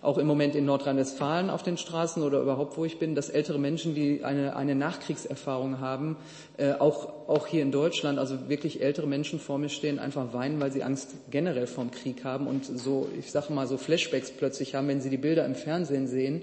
[0.00, 3.58] auch im Moment in Nordrhein-Westfalen auf den Straßen oder überhaupt, wo ich bin, dass ältere
[3.58, 6.16] Menschen, die eine, eine Nachkriegserfahrung haben,
[6.56, 10.60] äh, auch, auch hier in Deutschland, also wirklich ältere Menschen vor mir stehen, einfach weinen,
[10.60, 14.74] weil sie Angst generell vorm Krieg haben und so, ich sage mal, so Flashbacks plötzlich
[14.74, 16.42] haben, wenn sie die Bilder im Fernsehen sehen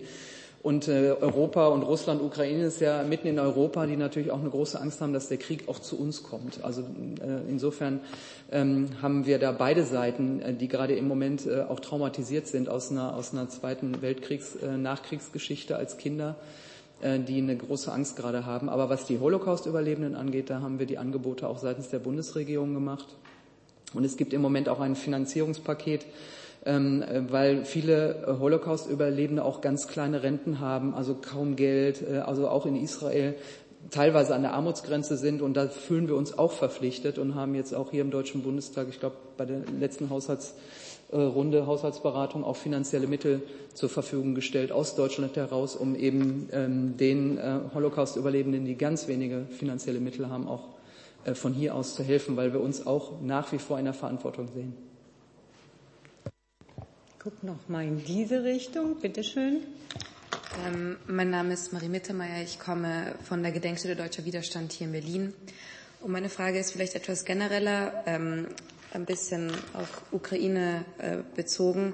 [0.61, 4.49] und äh, Europa und Russland, Ukraine ist ja mitten in Europa, die natürlich auch eine
[4.49, 6.63] große Angst haben, dass der Krieg auch zu uns kommt.
[6.63, 8.01] Also äh, insofern
[8.51, 12.67] ähm, haben wir da beide Seiten, äh, die gerade im Moment äh, auch traumatisiert sind
[12.67, 16.35] aus einer, aus einer Zweiten Weltkriegs-Nachkriegsgeschichte äh, als Kinder.
[17.01, 18.69] äh, die eine große Angst gerade haben.
[18.69, 23.07] Aber was die Holocaust-Überlebenden angeht, da haben wir die Angebote auch seitens der Bundesregierung gemacht.
[23.93, 26.05] Und es gibt im Moment auch ein Finanzierungspaket,
[26.65, 32.75] weil viele Holocaust-Überlebende auch ganz kleine Renten haben, also kaum Geld, äh, also auch in
[32.75, 33.35] Israel
[33.91, 35.41] teilweise an der Armutsgrenze sind.
[35.41, 38.87] Und da fühlen wir uns auch verpflichtet und haben jetzt auch hier im Deutschen Bundestag,
[38.89, 43.41] ich glaube, bei der letzten Haushaltsrunde, Haushaltsberatung auch finanzielle Mittel
[43.73, 49.45] zur Verfügung gestellt aus Deutschland heraus, um eben ähm, den äh, Holocaust-Überlebenden, die ganz wenige
[49.49, 50.67] finanzielle Mittel haben, auch
[51.25, 53.93] äh, von hier aus zu helfen, weil wir uns auch nach wie vor in der
[53.93, 54.88] Verantwortung sehen.
[57.29, 59.61] Guck noch mal in diese Richtung, bitteschön.
[60.65, 62.41] Ähm, mein Name ist Marie Mittermeier.
[62.41, 65.33] Ich komme von der Gedenkstätte Deutscher Widerstand hier in Berlin.
[66.01, 68.47] Und meine Frage ist vielleicht etwas genereller, ähm,
[68.93, 71.93] ein bisschen auf Ukraine äh, bezogen.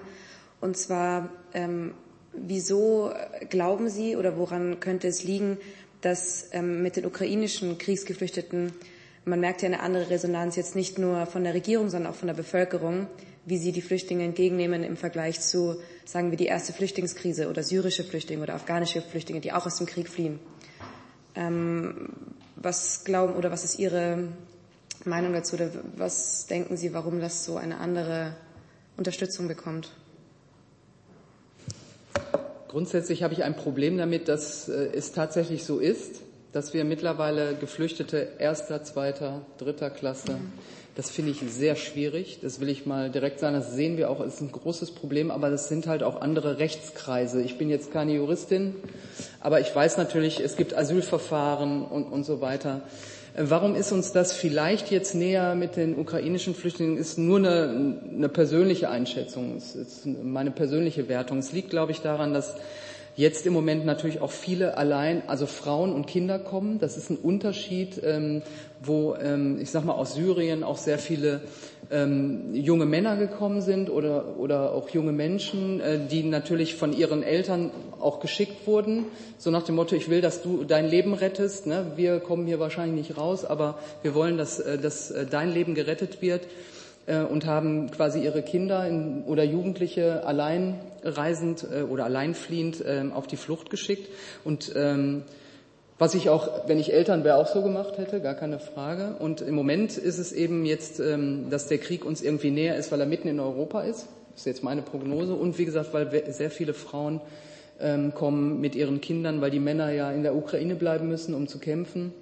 [0.61, 1.95] Und zwar, ähm,
[2.31, 3.11] wieso
[3.49, 5.57] glauben Sie oder woran könnte es liegen,
[5.99, 8.71] dass ähm, mit den ukrainischen Kriegsgeflüchteten,
[9.25, 12.27] man merkt ja eine andere Resonanz jetzt nicht nur von der Regierung, sondern auch von
[12.27, 13.07] der Bevölkerung,
[13.45, 18.03] wie sie die Flüchtlinge entgegennehmen im Vergleich zu, sagen wir, die erste Flüchtlingskrise oder syrische
[18.03, 20.39] Flüchtlinge oder afghanische Flüchtlinge, die auch aus dem Krieg fliehen.
[21.35, 22.09] Ähm,
[22.55, 24.29] was glauben oder was ist Ihre
[25.03, 28.35] Meinung dazu oder was denken Sie, warum das so eine andere
[28.97, 29.91] Unterstützung bekommt?
[32.67, 37.55] Grundsätzlich habe ich ein Problem damit, dass äh, es tatsächlich so ist, dass wir mittlerweile
[37.55, 40.51] Geflüchtete erster, zweiter, dritter Klasse mhm
[40.95, 42.39] das finde ich sehr schwierig.
[42.41, 43.55] Das will ich mal direkt sagen.
[43.55, 44.21] Das sehen wir auch.
[44.21, 47.41] Es ist ein großes Problem, aber das sind halt auch andere Rechtskreise.
[47.41, 48.75] Ich bin jetzt keine Juristin,
[49.41, 52.81] aber ich weiß natürlich, es gibt Asylverfahren und, und so weiter.
[53.37, 56.95] Warum ist uns das vielleicht jetzt näher mit den ukrainischen Flüchtlingen?
[56.97, 61.39] Ist nur eine, eine persönliche Einschätzung, es ist meine persönliche Wertung.
[61.39, 62.55] Es liegt, glaube ich, daran, dass
[63.15, 66.79] jetzt im Moment natürlich auch viele allein, also Frauen und Kinder kommen.
[66.79, 68.41] Das ist ein Unterschied, ähm,
[68.83, 71.41] wo ähm, ich sag mal aus Syrien auch sehr viele
[71.91, 77.23] ähm, junge Männer gekommen sind oder oder auch junge Menschen, äh, die natürlich von ihren
[77.23, 79.05] Eltern auch geschickt wurden,
[79.37, 81.67] so nach dem Motto: Ich will, dass du dein Leben rettest.
[81.67, 81.93] Ne?
[81.95, 85.75] Wir kommen hier wahrscheinlich nicht raus, aber wir wollen, dass, äh, dass äh, dein Leben
[85.75, 86.41] gerettet wird.
[87.07, 93.13] Äh, und haben quasi ihre Kinder in, oder Jugendliche allein reisend äh, oder alleinfliehend ähm,
[93.13, 94.09] auf die Flucht geschickt.
[94.43, 95.23] Und ähm,
[95.99, 99.15] was ich auch, wenn ich Eltern wäre, auch so gemacht hätte, gar keine Frage.
[99.19, 102.91] Und im Moment ist es eben jetzt, ähm, dass der Krieg uns irgendwie näher ist,
[102.91, 104.07] weil er mitten in Europa ist.
[104.31, 105.35] Das ist jetzt meine Prognose.
[105.35, 107.21] Und wie gesagt, weil sehr viele Frauen
[108.13, 111.59] kommen mit ihren Kindern, weil die Männer ja in der Ukraine bleiben müssen, um zu
[111.59, 112.13] kämpfen.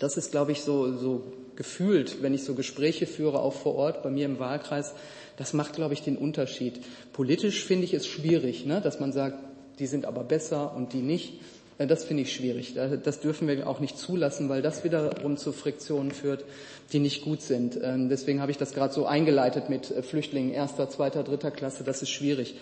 [0.00, 1.22] Das ist, glaube ich, so, so
[1.56, 4.94] gefühlt, wenn ich so Gespräche führe, auch vor Ort bei mir im Wahlkreis,
[5.36, 6.80] das macht, glaube ich, den Unterschied.
[7.12, 9.38] Politisch finde ich es schwierig, ne, dass man sagt,
[9.78, 11.40] die sind aber besser und die nicht.
[11.78, 12.74] Äh, das finde ich schwierig.
[12.74, 16.44] Das dürfen wir auch nicht zulassen, weil das wiederum zu Friktionen führt,
[16.92, 17.78] die nicht gut sind.
[17.82, 21.84] Ähm, deswegen habe ich das gerade so eingeleitet mit äh, Flüchtlingen erster, zweiter, dritter Klasse.
[21.84, 22.54] Das ist schwierig.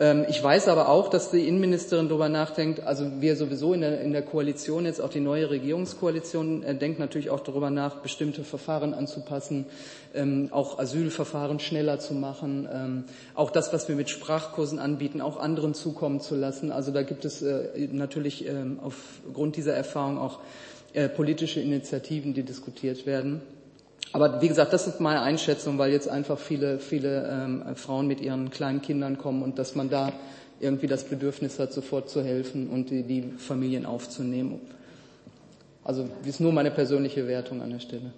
[0.00, 4.00] Ähm, ich weiß aber auch, dass die Innenministerin darüber nachdenkt, also wir sowieso in der,
[4.00, 8.44] in der Koalition, jetzt auch die neue Regierungskoalition, äh, denkt natürlich auch darüber nach, bestimmte
[8.44, 9.66] Verfahren anzupassen,
[10.14, 15.38] ähm, auch Asylverfahren schneller zu machen, ähm, auch das, was wir mit Sprachkursen anbieten, auch
[15.38, 16.70] anderen zukommen zu lassen.
[16.70, 18.46] Also da gibt es äh, natürlich
[18.82, 20.40] aufgrund dieser Erfahrung auch
[20.94, 23.42] äh, politische Initiativen, die diskutiert werden.
[24.12, 28.20] Aber wie gesagt, das ist meine Einschätzung, weil jetzt einfach viele, viele ähm, Frauen mit
[28.20, 30.12] ihren kleinen Kindern kommen und dass man da
[30.60, 34.60] irgendwie das Bedürfnis hat, sofort zu helfen und die, die Familien aufzunehmen.
[35.84, 38.12] Also das ist nur meine persönliche Wertung an der Stelle.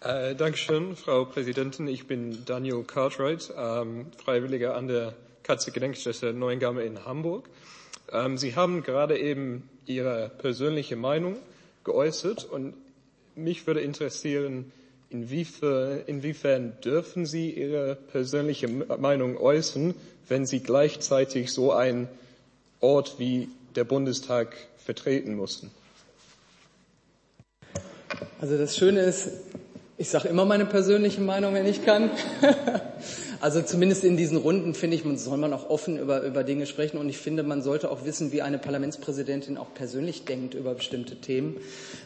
[0.00, 1.88] Äh, Dankeschön, Frau Präsidentin.
[1.88, 7.48] Ich bin Daniel Cartwright, ähm, Freiwilliger an der Katze Gedenkstätte Neuengamme in Hamburg.
[8.12, 11.36] Ähm, Sie haben gerade eben Ihre persönliche Meinung
[11.84, 12.74] geäußert und
[13.34, 14.72] mich würde interessieren,
[15.10, 19.94] inwiefern, inwiefern dürfen Sie Ihre persönliche Meinung äußern,
[20.28, 22.08] wenn Sie gleichzeitig so einen
[22.80, 25.70] Ort wie der Bundestag vertreten mussten?
[28.40, 29.30] Also das Schöne ist,
[29.96, 32.10] ich sage immer meine persönliche Meinung, wenn ich kann.
[33.44, 36.64] Also zumindest in diesen Runden finde ich, man soll man auch offen über, über Dinge
[36.64, 40.72] sprechen und ich finde, man sollte auch wissen, wie eine Parlamentspräsidentin auch persönlich denkt über
[40.72, 41.58] bestimmte Themen.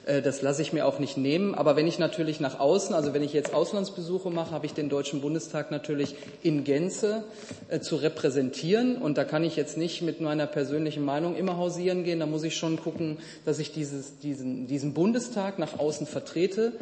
[0.04, 1.54] Äh, das lasse ich mir auch nicht nehmen.
[1.54, 4.88] Aber wenn ich natürlich nach außen, also wenn ich jetzt Auslandsbesuche mache, habe ich den
[4.88, 7.22] Deutschen Bundestag natürlich in Gänze
[7.68, 12.02] äh, zu repräsentieren und da kann ich jetzt nicht mit meiner persönlichen Meinung immer hausieren
[12.02, 12.18] gehen.
[12.18, 16.72] Da muss ich schon gucken, dass ich dieses, diesen, diesen Bundestag nach außen vertrete.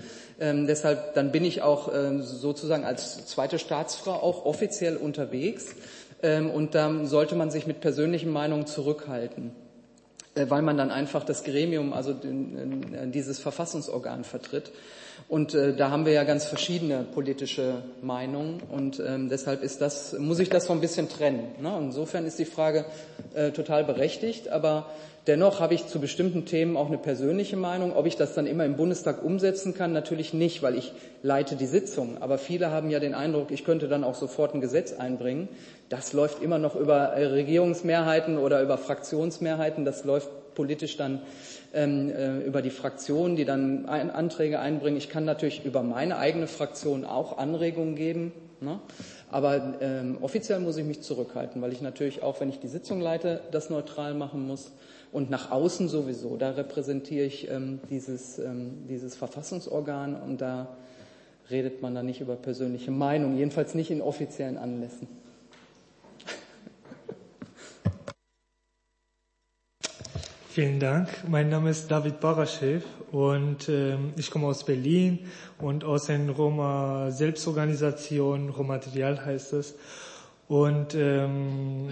[0.40, 0.66] Ähm,
[1.14, 5.66] dann bin ich auch ähm, sozusagen als zweite Staatsfrau auch offiziell unterwegs.
[6.22, 9.52] Ähm, und da sollte man sich mit persönlichen Meinungen zurückhalten,
[10.34, 14.72] äh, weil man dann einfach das Gremium, also dieses Verfassungsorgan vertritt.
[15.28, 20.16] Und äh, da haben wir ja ganz verschiedene politische Meinungen und ähm, deshalb ist das,
[20.18, 21.48] muss ich das so ein bisschen trennen.
[21.60, 21.74] Ne?
[21.80, 22.84] Insofern ist die Frage
[23.34, 24.86] äh, total berechtigt, aber
[25.26, 27.94] dennoch habe ich zu bestimmten Themen auch eine persönliche Meinung.
[27.94, 31.66] Ob ich das dann immer im Bundestag umsetzen kann, natürlich nicht, weil ich leite die
[31.66, 32.20] Sitzung.
[32.20, 35.48] Aber viele haben ja den Eindruck, ich könnte dann auch sofort ein Gesetz einbringen.
[35.88, 39.84] Das läuft immer noch über äh, Regierungsmehrheiten oder über Fraktionsmehrheiten.
[39.84, 41.20] Das läuft politisch dann
[41.74, 44.96] ähm, äh, über die Fraktionen, die dann ein, Anträge einbringen.
[44.96, 48.32] Ich kann natürlich über meine eigene Fraktion auch Anregungen geben.
[48.60, 48.80] Ne?
[49.30, 53.00] Aber ähm, offiziell muss ich mich zurückhalten, weil ich natürlich auch, wenn ich die Sitzung
[53.00, 54.72] leite, das neutral machen muss.
[55.12, 56.36] Und nach außen sowieso.
[56.36, 60.76] Da repräsentiere ich ähm, dieses, ähm, dieses Verfassungsorgan und da
[61.50, 65.08] redet man dann nicht über persönliche Meinung, jedenfalls nicht in offiziellen Anlässen.
[70.48, 71.08] Vielen Dank.
[71.28, 72.80] Mein Name ist David Baraschew
[73.12, 75.20] und äh, ich komme aus Berlin
[75.58, 79.76] und aus einer Roma Selbstorganisation, Romaterial heißt es.
[80.48, 81.88] Und ähm,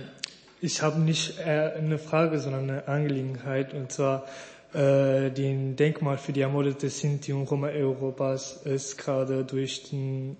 [0.64, 4.24] ich habe nicht eine Frage, sondern eine Angelegenheit und zwar
[4.72, 10.34] äh, den Denkmal für die ermordete Sinti und Roma Europas ist gerade durch die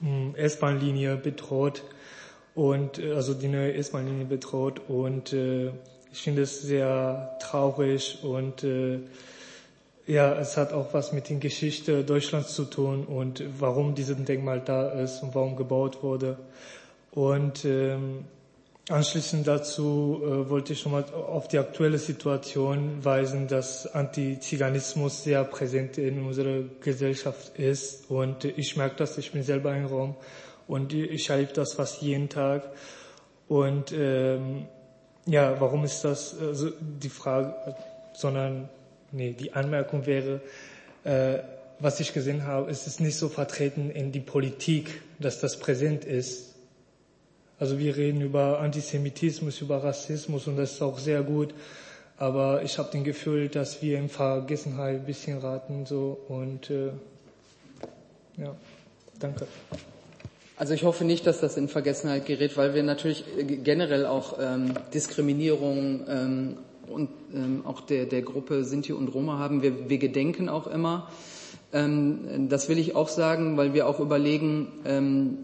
[0.00, 1.84] hm, S-Bahn-Linie bedroht
[2.54, 5.68] und äh, also die neue S-Bahn-Linie bedroht und äh,
[6.12, 9.00] ich finde es sehr traurig und äh,
[10.06, 14.60] ja, es hat auch was mit der Geschichte Deutschlands zu tun und warum dieses Denkmal
[14.60, 16.38] da ist und warum gebaut wurde.
[17.12, 18.24] Und ähm,
[18.88, 25.98] anschließend dazu äh, wollte ich nochmal auf die aktuelle Situation weisen, dass Antiziganismus sehr präsent
[25.98, 28.10] in unserer Gesellschaft ist.
[28.10, 30.16] Und ich merke das, ich bin selber ein Raum
[30.66, 32.70] und ich erlebe das fast jeden Tag.
[33.48, 34.66] Und ähm,
[35.26, 37.54] ja, warum ist das also die Frage,
[38.14, 38.68] sondern
[39.12, 40.40] nee, die Anmerkung wäre,
[41.04, 41.38] äh,
[41.78, 46.04] was ich gesehen habe, ist es nicht so vertreten in die Politik, dass das präsent
[46.04, 46.51] ist.
[47.62, 51.54] Also wir reden über Antisemitismus, über Rassismus und das ist auch sehr gut.
[52.18, 56.88] Aber ich habe den Gefühl, dass wir in Vergessenheit ein bisschen raten so und äh,
[58.36, 58.56] ja,
[59.20, 59.46] danke.
[60.56, 64.40] Also ich hoffe nicht, dass das in Vergessenheit gerät, weil wir natürlich äh, generell auch
[64.40, 66.56] ähm, Diskriminierung ähm,
[66.88, 69.62] und ähm, auch der, der Gruppe Sinti und Roma haben.
[69.62, 71.08] Wir, wir gedenken auch immer.
[71.72, 75.38] Ähm, das will ich auch sagen, weil wir auch überlegen, ähm,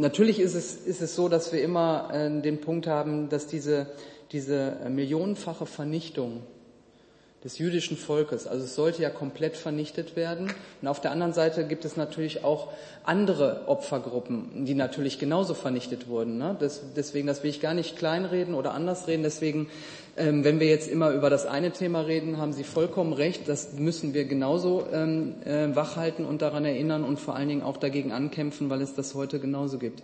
[0.00, 3.86] natürlich ist es, ist es so, dass wir immer äh, den Punkt haben, dass diese,
[4.32, 6.42] diese millionenfache Vernichtung
[7.44, 8.46] des jüdischen Volkes.
[8.46, 10.52] Also es sollte ja komplett vernichtet werden.
[10.82, 12.68] Und auf der anderen Seite gibt es natürlich auch
[13.02, 16.36] andere Opfergruppen, die natürlich genauso vernichtet wurden.
[16.36, 16.54] Ne?
[16.58, 19.22] Das, deswegen, das will ich gar nicht kleinreden oder anders reden.
[19.22, 19.70] Deswegen,
[20.16, 23.48] ähm, wenn wir jetzt immer über das eine Thema reden, haben Sie vollkommen recht.
[23.48, 27.76] Das müssen wir genauso ähm, äh, wachhalten und daran erinnern und vor allen Dingen auch
[27.76, 30.02] dagegen ankämpfen, weil es das heute genauso gibt.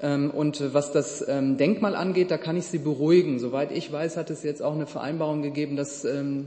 [0.00, 3.38] Ähm, und was das ähm, Denkmal angeht, da kann ich Sie beruhigen.
[3.38, 6.46] Soweit ich weiß, hat es jetzt auch eine Vereinbarung gegeben, dass, ähm,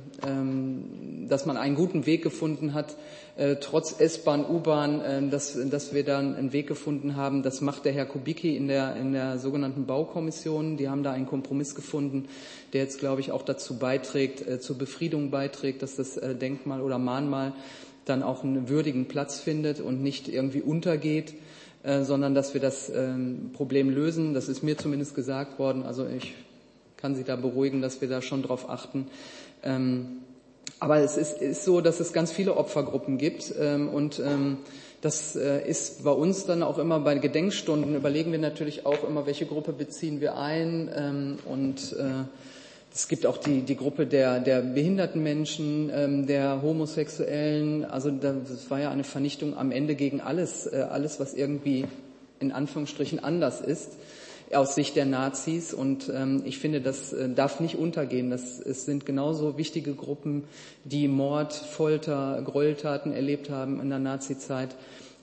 [1.27, 2.95] dass man einen guten Weg gefunden hat,
[3.41, 7.41] äh, trotz S-Bahn, U-Bahn, dass, dass wir da einen Weg gefunden haben.
[7.41, 10.77] Das macht der Herr Kubicki in der, in der sogenannten Baukommission.
[10.77, 12.27] Die haben da einen Kompromiss gefunden,
[12.73, 16.81] der jetzt, glaube ich, auch dazu beiträgt, äh, zur Befriedung beiträgt, dass das äh, Denkmal
[16.81, 17.53] oder Mahnmal
[18.05, 21.33] dann auch einen würdigen Platz findet und nicht irgendwie untergeht.
[21.83, 24.35] Sondern dass wir das ähm, Problem lösen.
[24.35, 25.81] Das ist mir zumindest gesagt worden.
[25.81, 26.35] Also ich
[26.95, 29.07] kann Sie da beruhigen, dass wir da schon drauf achten.
[29.63, 30.19] Ähm,
[30.81, 34.21] aber es ist, ist, so, dass es ganz viele Opfergruppen gibt ähm, und
[34.99, 39.25] das äh, ist bei uns dann auch immer bei Gedenkstunden überlegen wir natürlich auch immer,
[39.25, 42.25] welche Gruppe beziehen wir ein und äh,
[42.93, 47.85] es gibt auch die, die Gruppe der, der behinderten Menschen, ähm, der Homosexuellen.
[47.85, 51.85] Also das war ja eine Vernichtung am Ende gegen alles, äh, alles, was irgendwie
[52.39, 53.91] in Anführungsstrichen anders ist
[54.55, 55.73] aus Sicht der Nazis.
[55.73, 58.29] Und ähm, ich finde, das äh, darf nicht untergehen.
[58.29, 60.43] Das, es sind genauso wichtige Gruppen,
[60.83, 64.75] die Mord, Folter, Gräueltaten erlebt haben in der Nazizeit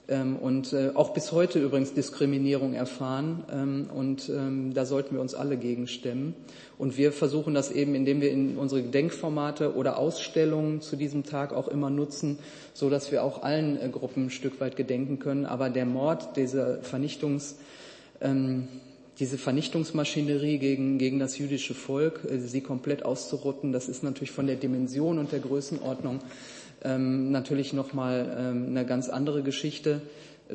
[0.09, 3.43] ähm, und äh, auch bis heute übrigens Diskriminierung erfahren.
[3.51, 6.33] Ähm, und ähm, da sollten wir uns alle gegen stemmen.
[6.77, 11.53] Und wir versuchen das eben, indem wir in unsere Gedenkformate oder Ausstellungen zu diesem Tag
[11.53, 12.39] auch immer nutzen,
[12.73, 15.45] so dass wir auch allen äh, Gruppen ein Stück weit gedenken können.
[15.45, 17.57] Aber der Mord, diese Vernichtungs,
[18.21, 18.67] ähm,
[19.19, 24.47] diese Vernichtungsmaschinerie gegen, gegen das jüdische Volk, äh, sie komplett auszurotten, das ist natürlich von
[24.47, 26.19] der Dimension und der Größenordnung
[26.83, 30.01] ähm, natürlich nochmal ähm, eine ganz andere Geschichte.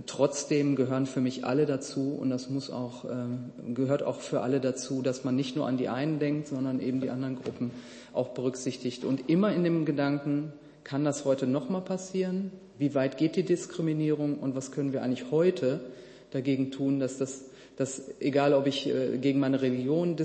[0.06, 4.58] Trotzdem gehören für mich alle dazu und das muss auch, äh, gehört auch für alle
[4.60, 7.70] dazu, dass man nicht nur an die einen denkt, sondern eben die anderen Gruppen
[8.12, 9.04] auch berücksichtigt.
[9.04, 12.50] Und immer in dem Gedanken, kann das heute nochmal passieren?
[12.76, 15.80] Wie weit geht die Diskriminierung und was können wir eigentlich heute
[16.32, 17.44] dagegen tun, dass das,
[17.76, 20.16] dass egal ob ich äh, gegen meine Religion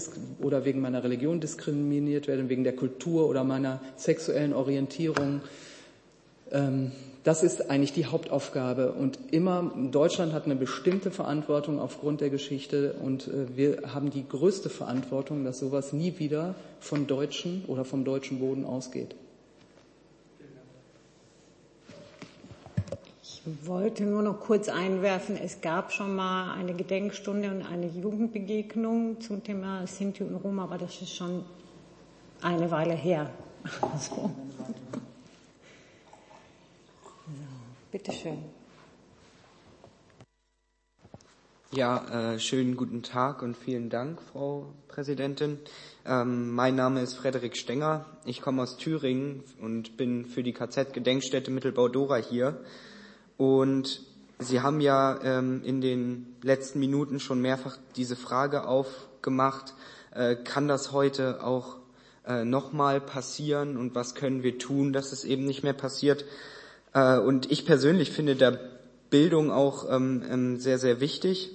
[0.41, 5.41] oder wegen meiner Religion diskriminiert werde, wegen der Kultur oder meiner sexuellen Orientierung,
[6.51, 6.91] ähm,
[7.23, 8.93] das ist eigentlich die Hauptaufgabe.
[8.93, 14.27] Und immer, Deutschland hat eine bestimmte Verantwortung aufgrund der Geschichte und äh, wir haben die
[14.27, 19.15] größte Verantwortung, dass sowas nie wieder von Deutschen oder vom deutschen Boden ausgeht.
[23.63, 29.43] Wollte nur noch kurz einwerfen, es gab schon mal eine Gedenkstunde und eine Jugendbegegnung zum
[29.43, 31.43] Thema Sinti und Roma, aber das ist schon
[32.41, 33.29] eine Weile her.
[33.81, 34.31] Also.
[37.91, 38.37] Bitte schön.
[41.71, 45.59] Ja, äh, schönen guten Tag und vielen Dank, Frau Präsidentin.
[46.03, 48.05] Ähm, mein Name ist Frederik Stenger.
[48.25, 52.59] Ich komme aus Thüringen und bin für die KZ-Gedenkstätte Mittelbau-Dora hier.
[53.39, 54.01] Und
[54.37, 59.73] Sie haben ja ähm, in den letzten Minuten schon mehrfach diese Frage aufgemacht,
[60.13, 61.77] äh, kann das heute auch
[62.27, 66.25] äh, nochmal passieren und was können wir tun, dass es eben nicht mehr passiert?
[66.93, 68.59] Äh, und ich persönlich finde da
[69.09, 71.51] Bildung auch ähm, ähm, sehr, sehr wichtig.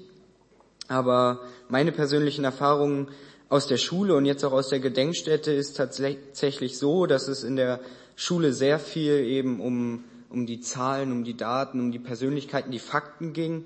[0.89, 3.09] Aber meine persönlichen Erfahrungen
[3.51, 7.57] aus der Schule und jetzt auch aus der Gedenkstätte ist tatsächlich so, dass es in
[7.57, 7.81] der
[8.17, 12.79] Schule sehr viel eben um, um die Zahlen, um die Daten, um die Persönlichkeiten, die
[12.79, 13.65] Fakten ging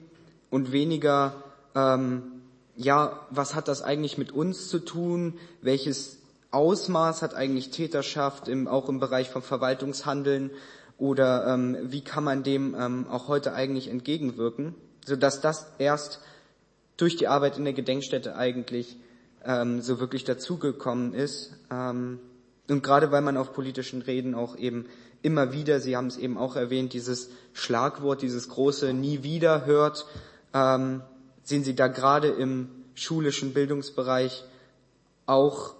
[0.51, 1.35] und weniger,
[1.75, 2.23] ähm,
[2.77, 5.35] ja, was hat das eigentlich mit uns zu tun?
[5.63, 6.19] Welches
[6.51, 10.51] Ausmaß hat eigentlich Täterschaft im, auch im Bereich von Verwaltungshandeln?
[10.97, 16.21] Oder ähm, wie kann man dem ähm, auch heute eigentlich entgegenwirken, sodass das erst
[16.97, 18.97] durch die Arbeit in der Gedenkstätte eigentlich
[19.45, 21.53] ähm, so wirklich dazugekommen ist.
[21.71, 22.19] Ähm,
[22.69, 24.87] und gerade weil man auf politischen Reden auch eben
[25.23, 30.07] immer wieder, Sie haben es eben auch erwähnt, dieses Schlagwort, dieses große Nie wieder hört,
[30.55, 31.03] ähm,
[31.43, 34.45] sehen Sie da gerade im schulischen Bildungsbereich
[35.27, 35.75] auch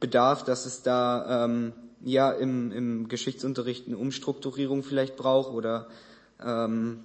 [0.00, 1.72] Bedarf, dass es da ähm,
[2.04, 5.88] ja im, im Geschichtsunterricht eine Umstrukturierung vielleicht braucht oder
[6.42, 7.00] ähm,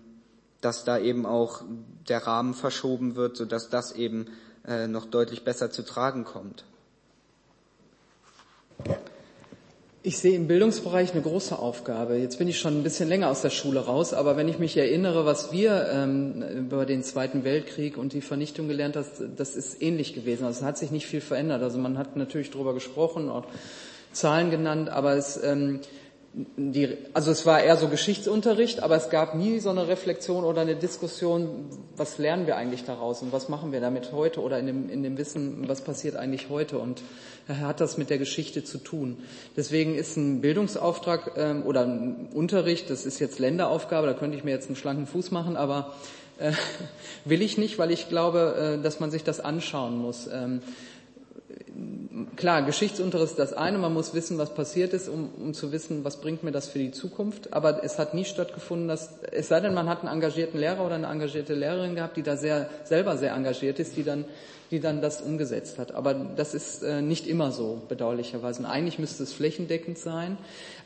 [0.61, 1.61] dass da eben auch
[2.07, 4.27] der Rahmen verschoben wird, sodass das eben
[4.67, 6.65] äh, noch deutlich besser zu tragen kommt.
[10.09, 12.15] Ich sehe im Bildungsbereich eine große Aufgabe.
[12.15, 14.75] Jetzt bin ich schon ein bisschen länger aus der Schule raus, aber wenn ich mich
[14.75, 19.05] erinnere, was wir ähm, über den Zweiten Weltkrieg und die Vernichtung gelernt haben,
[19.37, 20.45] das ist ähnlich gewesen.
[20.45, 21.61] Also es hat sich nicht viel verändert.
[21.61, 23.45] Also man hat natürlich darüber gesprochen, auch
[24.11, 25.79] Zahlen genannt, aber es, ähm,
[26.33, 30.61] die, also es war eher so Geschichtsunterricht, aber es gab nie so eine Reflexion oder
[30.61, 31.65] eine Diskussion,
[31.97, 35.01] was lernen wir eigentlich daraus und was machen wir damit heute oder in dem, in
[35.01, 37.01] dem Wissen, was passiert eigentlich heute und
[37.47, 39.17] hat das mit der Geschichte zu tun.
[39.57, 44.43] Deswegen ist ein Bildungsauftrag ähm, oder ein Unterricht, das ist jetzt Länderaufgabe, da könnte ich
[44.43, 45.95] mir jetzt einen schlanken Fuß machen, aber
[46.37, 46.51] äh,
[47.25, 50.29] will ich nicht, weil ich glaube, äh, dass man sich das anschauen muss.
[50.31, 50.61] Ähm,
[52.35, 56.03] klar, Geschichtsunterricht ist das eine, man muss wissen, was passiert ist, um, um zu wissen,
[56.03, 57.53] was bringt mir das für die Zukunft.
[57.53, 60.95] Aber es hat nie stattgefunden, dass, es sei denn, man hat einen engagierten Lehrer oder
[60.95, 64.25] eine engagierte Lehrerin gehabt, die da sehr, selber sehr engagiert ist, die dann,
[64.71, 65.93] die dann das umgesetzt hat.
[65.93, 68.59] Aber das ist äh, nicht immer so, bedauerlicherweise.
[68.59, 70.37] Und eigentlich müsste es flächendeckend sein.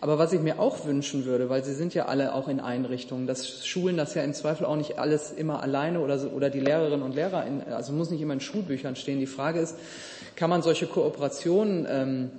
[0.01, 3.27] Aber was ich mir auch wünschen würde, weil Sie sind ja alle auch in Einrichtungen,
[3.27, 6.61] dass Schulen das ja im Zweifel auch nicht alles immer alleine oder, so, oder die
[6.61, 9.19] Lehrerinnen und Lehrer, in, also muss nicht immer in Schulbüchern stehen.
[9.19, 9.75] Die Frage ist,
[10.35, 12.31] kann man solche Kooperationen ähm,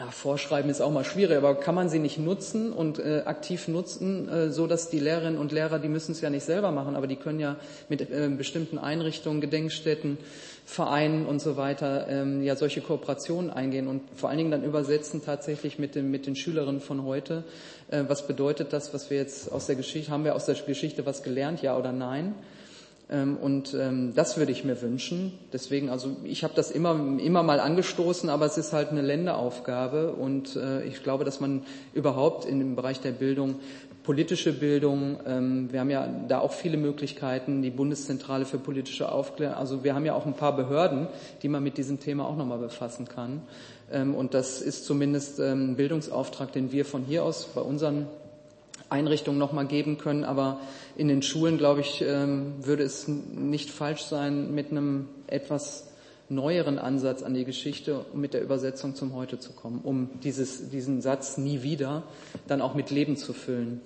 [0.00, 3.68] ja, vorschreiben ist auch mal schwierig, aber kann man sie nicht nutzen und äh, aktiv
[3.68, 6.96] nutzen, äh, so dass die Lehrerinnen und Lehrer, die müssen es ja nicht selber machen,
[6.96, 7.56] aber die können ja
[7.90, 10.16] mit äh, bestimmten Einrichtungen, Gedenkstätten,
[10.64, 15.22] Vereinen und so weiter ähm, ja solche Kooperationen eingehen und vor allen Dingen dann übersetzen
[15.22, 17.44] tatsächlich mit den mit den Schülerinnen von heute.
[17.90, 21.04] Äh, was bedeutet das, was wir jetzt aus der Geschichte haben wir aus der Geschichte
[21.04, 22.34] was gelernt, ja oder nein?
[23.10, 25.32] Ähm, und ähm, das würde ich mir wünschen.
[25.52, 30.12] Deswegen, also ich habe das immer, immer mal angestoßen, aber es ist halt eine Länderaufgabe.
[30.12, 33.56] Und äh, ich glaube, dass man überhaupt in dem Bereich der Bildung
[34.02, 35.18] politische Bildung.
[35.26, 39.56] Ähm, wir haben ja da auch viele Möglichkeiten, die Bundeszentrale für politische Aufklärung.
[39.56, 41.08] Also wir haben ja auch ein paar Behörden,
[41.42, 43.42] die man mit diesem Thema auch nochmal befassen kann.
[43.92, 48.06] Und das ist zumindest ein Bildungsauftrag, den wir von hier aus bei unseren
[48.90, 50.24] Einrichtungen nochmal geben können.
[50.24, 50.60] Aber
[50.96, 55.86] in den Schulen, glaube ich, ähm, würde es nicht falsch sein, mit einem etwas
[56.28, 60.70] neueren Ansatz an die Geschichte und mit der Übersetzung zum Heute zu kommen, um dieses,
[60.70, 62.04] diesen Satz nie wieder
[62.46, 63.80] dann auch mit Leben zu füllen.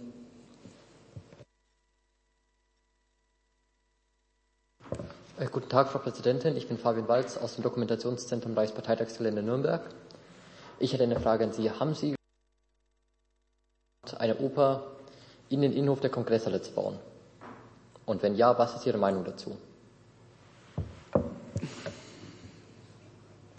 [5.38, 6.56] Äh, guten Tag, Frau Präsidentin.
[6.56, 9.82] Ich bin Fabian Walz aus dem Dokumentationszentrum Reichsparteitagsgelände Nürnberg.
[10.78, 11.70] Ich hätte eine Frage an Sie.
[11.70, 12.14] Haben Sie
[14.18, 14.93] eine Oper
[15.48, 16.98] in den Innenhof der Kongresshalle zu bauen?
[18.06, 19.56] Und wenn ja, was ist Ihre Meinung dazu?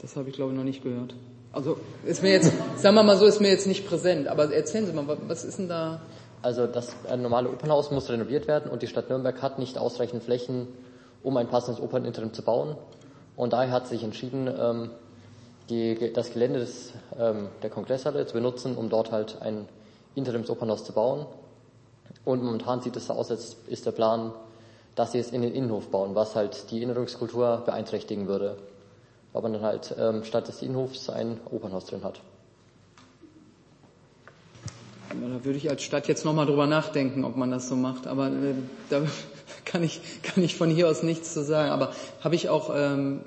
[0.02, 1.16] Das habe ich, glaube ich, noch nicht gehört.
[1.52, 4.28] Also ist mir jetzt, sagen wir mal so, ist mir jetzt nicht präsent.
[4.28, 6.02] Aber erzählen Sie mal, was ist denn da?
[6.42, 10.68] Also das normale Opernhaus muss renoviert werden und die Stadt Nürnberg hat nicht ausreichend Flächen,
[11.24, 12.76] um ein passendes Operninterim zu bauen.
[13.36, 14.92] Und daher hat sich entschieden, ähm,
[15.70, 19.68] die, das Gelände des, ähm, der Kongresshalle zu benutzen, um dort halt ein
[20.14, 21.26] Interimsopernhaus zu bauen.
[22.24, 24.32] Und momentan sieht es so aus, als ist der Plan,
[24.95, 28.58] dass sie es in den Innenhof bauen, was halt die Erinnerungskultur beeinträchtigen würde.
[29.34, 32.22] Weil man dann halt ähm, statt des Innenhofs ein Opernhaus drin hat.
[35.10, 38.08] Da würde ich als Stadt jetzt nochmal drüber nachdenken, ob man das so macht.
[38.08, 38.56] Aber äh,
[38.89, 39.01] da
[39.66, 41.70] kann ich, kann ich von hier aus nichts zu sagen.
[41.70, 41.91] Aber
[42.22, 43.22] habe ich auch, ähm,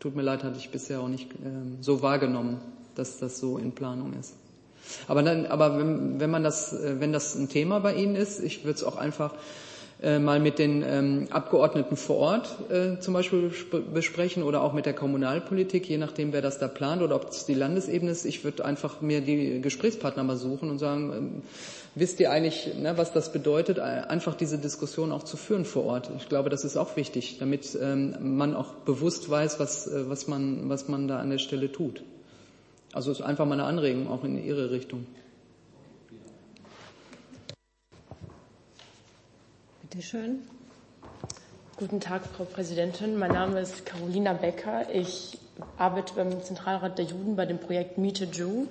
[0.00, 2.60] tut mir leid, hatte ich bisher auch nicht ähm, so wahrgenommen,
[2.94, 4.34] dass das so in Planung ist.
[5.06, 8.42] Aber dann, aber wenn, wenn man das, äh, wenn das ein Thema bei Ihnen ist,
[8.42, 9.34] ich würde es auch einfach
[10.00, 13.50] äh, mal mit den ähm, Abgeordneten vor Ort äh, zum Beispiel
[13.92, 17.46] besprechen oder auch mit der Kommunalpolitik, je nachdem, wer das da plant oder ob es
[17.46, 18.24] die Landesebene ist.
[18.24, 21.42] Ich würde einfach mir die Gesprächspartner mal suchen und sagen, ähm,
[21.96, 26.10] wisst ihr eigentlich, ne, was das bedeutet, einfach diese Diskussion auch zu führen vor Ort.
[26.16, 30.28] Ich glaube, das ist auch wichtig, damit ähm, man auch bewusst weiß, was, äh, was,
[30.28, 32.04] man, was man da an der Stelle tut.
[32.92, 35.06] Also ist einfach mal eine Anregung auch in Ihre Richtung.
[39.82, 40.38] Bitte schön.
[41.76, 43.18] Guten Tag, Frau Präsidentin.
[43.18, 44.86] Mein Name ist Carolina Becker.
[44.92, 45.38] Ich
[45.76, 48.66] arbeite beim Zentralrat der Juden bei dem Projekt Meet a Jew.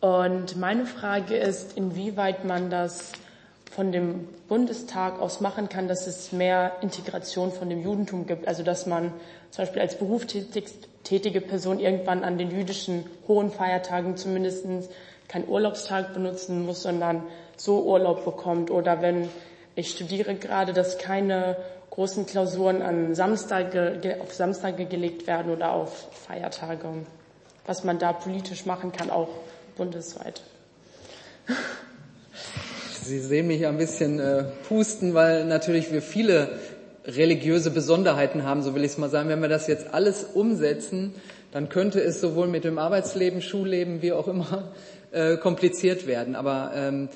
[0.00, 3.12] Und meine Frage ist, inwieweit man das
[3.72, 8.46] von dem Bundestag aus machen kann, dass es mehr Integration von dem Judentum gibt.
[8.46, 9.12] Also dass man
[9.50, 9.96] zum Beispiel als
[11.08, 14.66] berufstätige Person irgendwann an den jüdischen hohen Feiertagen zumindest
[15.26, 17.22] keinen Urlaubstag benutzen muss, sondern
[17.56, 18.70] so Urlaub bekommt.
[18.70, 19.28] Oder wenn
[19.74, 21.56] ich studiere gerade, dass keine
[21.90, 26.88] großen Klausuren an Samstage, auf Samstage gelegt werden oder auf Feiertage.
[27.66, 29.28] Was man da politisch machen kann, auch
[29.76, 30.42] bundesweit.
[33.02, 36.58] Sie sehen mich ein bisschen äh, pusten, weil natürlich wir viele
[37.08, 39.28] religiöse Besonderheiten haben, so will ich es mal sagen.
[39.28, 41.14] Wenn wir das jetzt alles umsetzen,
[41.52, 44.72] dann könnte es sowohl mit dem Arbeitsleben, Schulleben, wie auch immer,
[45.10, 46.36] äh, kompliziert werden.
[46.36, 47.08] Aber ähm,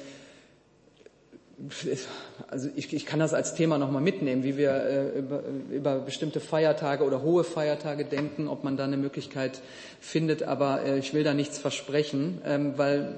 [2.48, 6.40] also ich, ich kann das als Thema nochmal mitnehmen, wie wir äh, über, über bestimmte
[6.40, 9.60] Feiertage oder hohe Feiertage denken, ob man da eine Möglichkeit
[10.00, 13.14] findet, aber äh, ich will da nichts versprechen, ähm, weil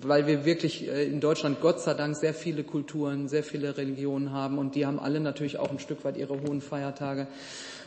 [0.00, 4.32] weil wir wirklich äh, in Deutschland Gott sei Dank sehr viele Kulturen, sehr viele Religionen
[4.32, 7.26] haben und die haben alle natürlich auch ein Stück weit ihre hohen Feiertage.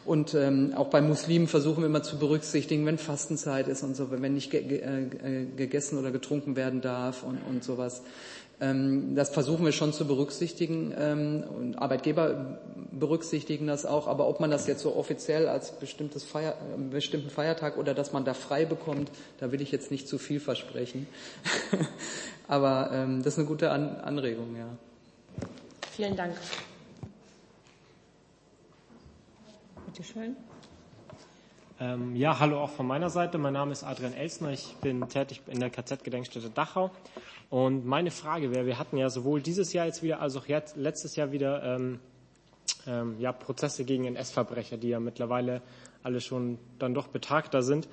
[0.05, 4.09] Und ähm, auch bei Muslimen versuchen wir immer zu berücksichtigen, wenn Fastenzeit ist und so,
[4.09, 8.03] wenn nicht ge ge äh, gegessen oder getrunken werden darf und, und sowas.
[8.59, 12.59] Ähm, das versuchen wir schon zu berücksichtigen ähm, und Arbeitgeber
[12.91, 14.07] berücksichtigen das auch.
[14.07, 18.13] Aber ob man das jetzt so offiziell als bestimmtes Feier, äh, bestimmten Feiertag oder dass
[18.13, 21.07] man da frei bekommt, da will ich jetzt nicht zu viel versprechen.
[22.47, 24.69] Aber ähm, das ist eine gute Anregung, ja.
[25.91, 26.35] Vielen Dank.
[29.85, 30.35] Bitte schön.
[31.79, 33.37] Ähm, ja, hallo auch von meiner Seite.
[33.37, 34.49] Mein Name ist Adrian Elsner.
[34.49, 36.89] Ich bin tätig in der KZ-Gedenkstätte Dachau.
[37.49, 40.75] Und meine Frage wäre, wir hatten ja sowohl dieses Jahr jetzt wieder, als auch jetzt,
[40.75, 41.99] letztes Jahr wieder ähm,
[42.85, 45.61] ähm, ja, Prozesse gegen NS-Verbrecher, die ja mittlerweile
[46.03, 47.87] alle schon dann doch betagter sind.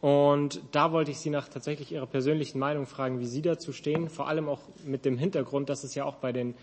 [0.00, 4.08] Und da wollte ich Sie nach tatsächlich Ihrer persönlichen Meinung fragen, wie Sie dazu stehen,
[4.08, 6.54] vor allem auch mit dem Hintergrund, dass es ja auch bei den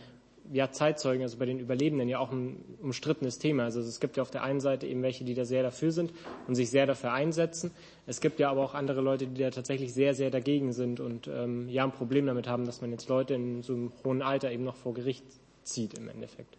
[0.51, 3.63] ja, Zeitzeugen, also bei den Überlebenden, ja auch ein umstrittenes Thema.
[3.63, 6.11] Also es gibt ja auf der einen Seite eben welche, die da sehr dafür sind
[6.47, 7.71] und sich sehr dafür einsetzen.
[8.05, 11.27] Es gibt ja aber auch andere Leute, die da tatsächlich sehr, sehr dagegen sind und
[11.27, 14.51] ähm, ja ein Problem damit haben, dass man jetzt Leute in so einem hohen Alter
[14.51, 15.25] eben noch vor Gericht
[15.63, 16.57] zieht im Endeffekt.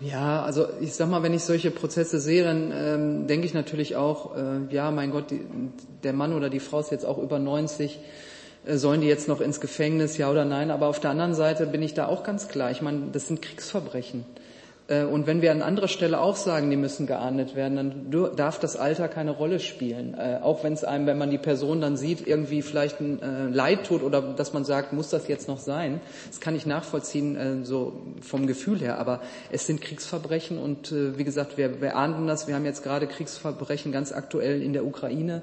[0.00, 3.96] Ja, also ich sag mal, wenn ich solche Prozesse sehe, dann ähm, denke ich natürlich
[3.96, 5.40] auch, äh, ja, mein Gott, die,
[6.04, 7.98] der Mann oder die Frau ist jetzt auch über 90 äh,
[8.76, 10.70] sollen die jetzt noch ins Gefängnis, ja oder nein?
[10.70, 12.70] Aber auf der anderen Seite bin ich da auch ganz klar.
[12.70, 14.24] Ich meine, das sind Kriegsverbrechen.
[14.88, 18.58] Äh, und wenn wir an anderer Stelle auch sagen, die müssen geahndet werden, dann darf
[18.58, 20.14] das Alter keine Rolle spielen.
[20.14, 23.84] Äh, auch wenn es einem, wenn man die Person dann sieht, irgendwie vielleicht ein Leid
[23.84, 26.00] tut oder dass man sagt, muss das jetzt noch sein?
[26.28, 28.98] Das kann ich nachvollziehen, so vom Gefühl her.
[28.98, 29.20] Aber
[29.52, 32.48] es sind Kriegsverbrechen und wie gesagt, wir, wir ahnden das.
[32.48, 35.42] Wir haben jetzt gerade Kriegsverbrechen ganz aktuell in der Ukraine.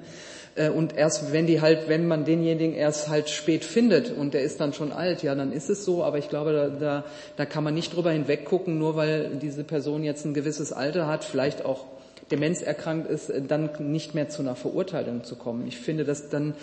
[0.56, 4.42] Äh, und erst wenn die halt, wenn man denjenigen erst halt spät findet und der
[4.42, 6.04] ist dann schon alt, ja, dann ist es so.
[6.04, 7.04] Aber ich glaube, da, da,
[7.36, 11.24] da kann man nicht drüber hinweggucken, nur weil diese Person jetzt ein gewisses Alter hat,
[11.24, 11.86] vielleicht auch
[12.32, 15.68] demenzerkrankt ist, dann nicht mehr zu einer Verurteilung zu kommen.
[15.68, 16.56] Ich finde, dass dann,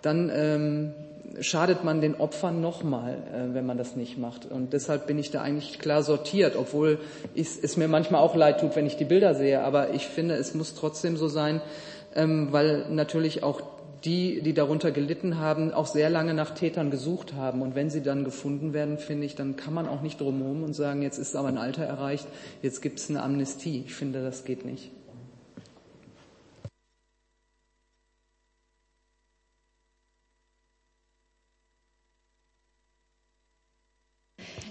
[0.00, 0.92] dann ähm,
[1.40, 4.50] schadet man den Opfern nochmal, äh, wenn man das nicht macht.
[4.50, 6.98] Und deshalb bin ich da eigentlich klar sortiert, obwohl
[7.34, 9.62] es mir manchmal auch leid tut, wenn ich die Bilder sehe.
[9.62, 11.60] Aber ich finde, es muss trotzdem so sein,
[12.14, 13.62] ähm, weil natürlich auch
[14.04, 17.62] die, die darunter gelitten haben, auch sehr lange nach Tätern gesucht haben.
[17.62, 20.74] Und wenn sie dann gefunden werden, finde ich, dann kann man auch nicht drumherum und
[20.74, 22.26] sagen, jetzt ist aber ein Alter erreicht,
[22.62, 23.84] jetzt gibt es eine Amnestie.
[23.86, 24.90] Ich finde, das geht nicht.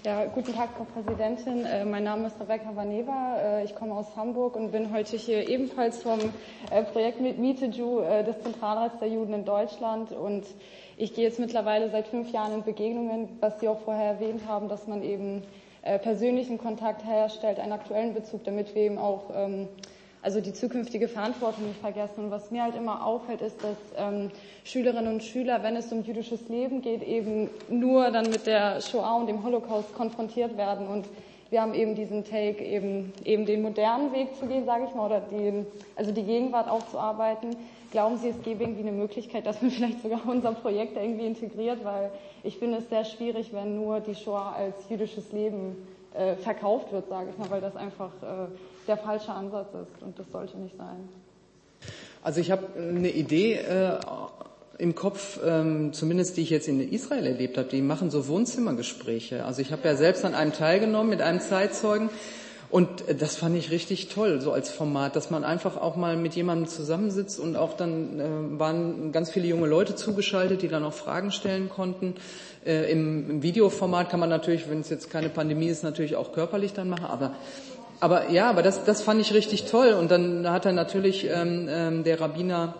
[0.04, 1.64] Ja, guten Tag, Frau Präsidentin.
[1.64, 3.36] Äh, mein Name ist Rebecca Vaneva.
[3.38, 6.18] Äh, ich komme aus Hamburg und bin heute hier ebenfalls vom
[6.72, 10.10] äh, Projekt mit Mieteju des Zentralrats der Juden in Deutschland.
[10.10, 10.44] Und
[10.96, 14.68] ich gehe jetzt mittlerweile seit fünf Jahren in Begegnungen, was Sie auch vorher erwähnt haben,
[14.68, 15.44] dass man eben
[15.82, 19.68] persönlichen Kontakt herstellt, einen aktuellen Bezug, damit wir eben auch ähm,
[20.22, 22.24] also die zukünftige Verantwortung nicht vergessen.
[22.24, 24.30] Und was mir halt immer auffällt, ist, dass ähm,
[24.64, 29.16] Schülerinnen und Schüler, wenn es um jüdisches Leben geht, eben nur dann mit der Shoah
[29.16, 30.86] und dem Holocaust konfrontiert werden.
[30.86, 31.06] Und
[31.50, 35.06] wir haben eben diesen Take, eben, eben den modernen Weg zu gehen, sage ich mal,
[35.06, 35.66] oder die,
[35.96, 37.56] also die Gegenwart aufzuarbeiten.
[37.90, 41.84] Glauben Sie, es gäbe irgendwie eine Möglichkeit, dass man vielleicht sogar unser Projekt irgendwie integriert?
[41.84, 42.10] Weil
[42.44, 45.76] ich finde es sehr schwierig, wenn nur die Shoah als jüdisches Leben
[46.14, 48.46] äh, verkauft wird, sage ich mal, weil das einfach äh,
[48.86, 51.08] der falsche Ansatz ist und das sollte nicht sein.
[52.22, 53.98] Also ich habe eine Idee äh,
[54.78, 57.68] im Kopf, ähm, zumindest die ich jetzt in Israel erlebt habe.
[57.68, 59.44] Die machen so Wohnzimmergespräche.
[59.44, 62.10] Also ich habe ja selbst an einem teilgenommen mit einem Zeitzeugen.
[62.70, 66.16] Und äh, das fand ich richtig toll, so als Format, dass man einfach auch mal
[66.16, 70.82] mit jemandem zusammensitzt und auch dann äh, waren ganz viele junge Leute zugeschaltet, die dann
[70.82, 72.14] auch Fragen stellen konnten.
[72.64, 76.32] Äh, im, Im Videoformat kann man natürlich, wenn es jetzt keine Pandemie ist, natürlich auch
[76.32, 77.34] körperlich dann machen, aber
[78.02, 79.92] aber ja, aber das, das fand ich richtig toll.
[79.92, 82.74] Und dann hat er natürlich, ähm, ähm, der Rabbiner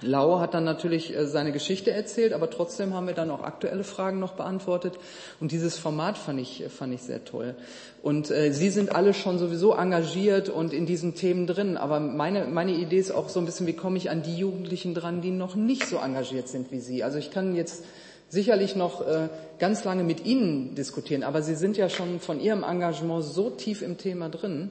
[0.00, 3.84] Lau hat dann natürlich äh, seine Geschichte erzählt, aber trotzdem haben wir dann auch aktuelle
[3.84, 4.98] Fragen noch beantwortet.
[5.38, 7.54] Und dieses Format fand ich, fand ich sehr toll.
[8.02, 11.76] Und äh, Sie sind alle schon sowieso engagiert und in diesen Themen drin.
[11.76, 14.92] Aber meine, meine Idee ist auch so ein bisschen, wie komme ich an die Jugendlichen
[14.92, 17.04] dran, die noch nicht so engagiert sind wie Sie.
[17.04, 17.84] Also ich kann jetzt
[18.28, 22.62] sicherlich noch äh, ganz lange mit Ihnen diskutieren, aber Sie sind ja schon von Ihrem
[22.62, 24.70] Engagement so tief im Thema drin,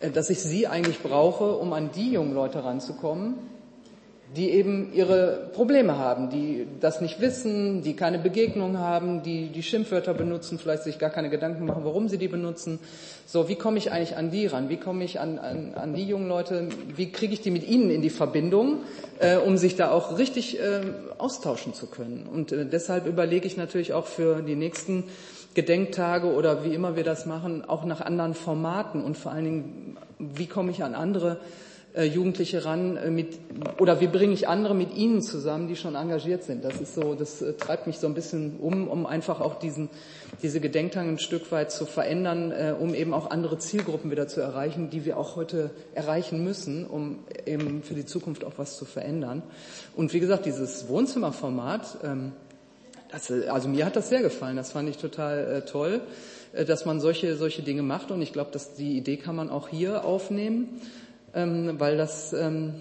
[0.00, 3.34] äh, dass ich Sie eigentlich brauche, um an die jungen Leute ranzukommen,
[4.36, 9.62] die eben ihre Probleme haben, die das nicht wissen, die keine Begegnung haben, die die
[9.62, 12.80] Schimpfwörter benutzen, vielleicht sich gar keine Gedanken machen, warum sie die benutzen.
[13.26, 14.68] So, wie komme ich eigentlich an die ran?
[14.68, 16.68] Wie komme ich an, an, an die jungen Leute?
[16.96, 18.78] Wie kriege ich die mit ihnen in die Verbindung,
[19.20, 20.80] äh, um sich da auch richtig äh,
[21.18, 22.26] austauschen zu können?
[22.30, 25.04] Und äh, deshalb überlege ich natürlich auch für die nächsten
[25.54, 29.96] Gedenktage oder wie immer wir das machen, auch nach anderen Formaten und vor allen Dingen,
[30.18, 31.38] wie komme ich an andere
[32.02, 33.38] Jugendliche ran äh, mit,
[33.78, 36.64] oder wie bringe ich andere mit ihnen zusammen, die schon engagiert sind.
[36.64, 39.88] Das ist so, das äh, treibt mich so ein bisschen um, um einfach auch diesen,
[40.42, 44.40] diese Gedenktage ein Stück weit zu verändern, äh, um eben auch andere Zielgruppen wieder zu
[44.40, 48.84] erreichen, die wir auch heute erreichen müssen, um eben für die Zukunft auch was zu
[48.84, 49.44] verändern.
[49.94, 52.32] Und wie gesagt, dieses Wohnzimmerformat, ähm,
[53.12, 54.56] das, also mir hat das sehr gefallen.
[54.56, 56.00] Das fand ich total äh, toll,
[56.54, 58.10] äh, dass man solche, solche Dinge macht.
[58.10, 60.80] Und ich glaube, dass die Idee kann man auch hier aufnehmen
[61.34, 62.74] ähm, weil das, ähm,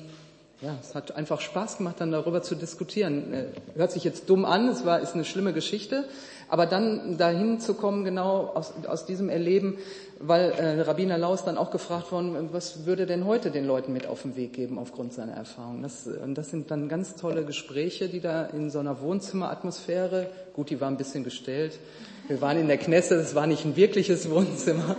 [0.62, 3.34] ja, es hat einfach Spaß gemacht, dann darüber zu diskutieren.
[3.34, 3.46] Äh,
[3.76, 6.06] hört sich jetzt dumm an, es war, ist eine schlimme Geschichte,
[6.48, 9.78] aber dann dahin zu kommen, genau aus, aus diesem Erleben,
[10.20, 14.08] weil äh, Rabbiner Laus dann auch gefragt worden, was würde denn heute den Leuten mit
[14.08, 15.82] auf den Weg geben aufgrund seiner Erfahrung.
[15.82, 20.70] Das, und das sind dann ganz tolle Gespräche, die da in so einer Wohnzimmeratmosphäre, gut,
[20.70, 21.80] die war ein bisschen gestellt,
[22.28, 24.96] wir waren in der Knesse, es war nicht ein wirkliches Wohnzimmer,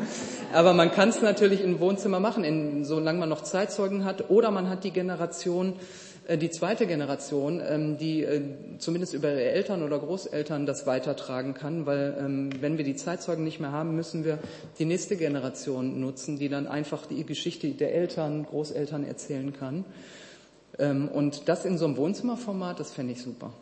[0.53, 4.51] aber man kann es natürlich ein Wohnzimmer machen, in, solange man noch Zeitzeugen hat, oder
[4.51, 5.75] man hat die Generation,
[6.27, 8.43] äh, die zweite Generation, ähm, die äh,
[8.79, 13.43] zumindest über ihre Eltern oder Großeltern das weitertragen kann, weil ähm, wenn wir die Zeitzeugen
[13.43, 14.39] nicht mehr haben, müssen wir
[14.79, 19.87] die nächste Generation nutzen, die dann einfach die Geschichte der Eltern, Großeltern erzählen kann.
[20.79, 23.53] Ähm, und das in so einem Wohnzimmerformat, das fände ich super.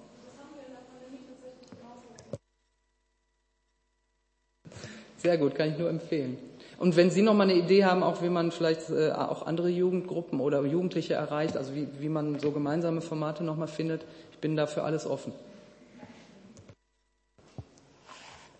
[5.22, 6.36] Sehr gut, kann ich nur empfehlen.
[6.80, 9.68] Und wenn Sie noch mal eine Idee haben, auch wie man vielleicht äh, auch andere
[9.68, 14.38] Jugendgruppen oder Jugendliche erreicht, also wie, wie man so gemeinsame Formate noch mal findet, ich
[14.38, 15.32] bin dafür alles offen.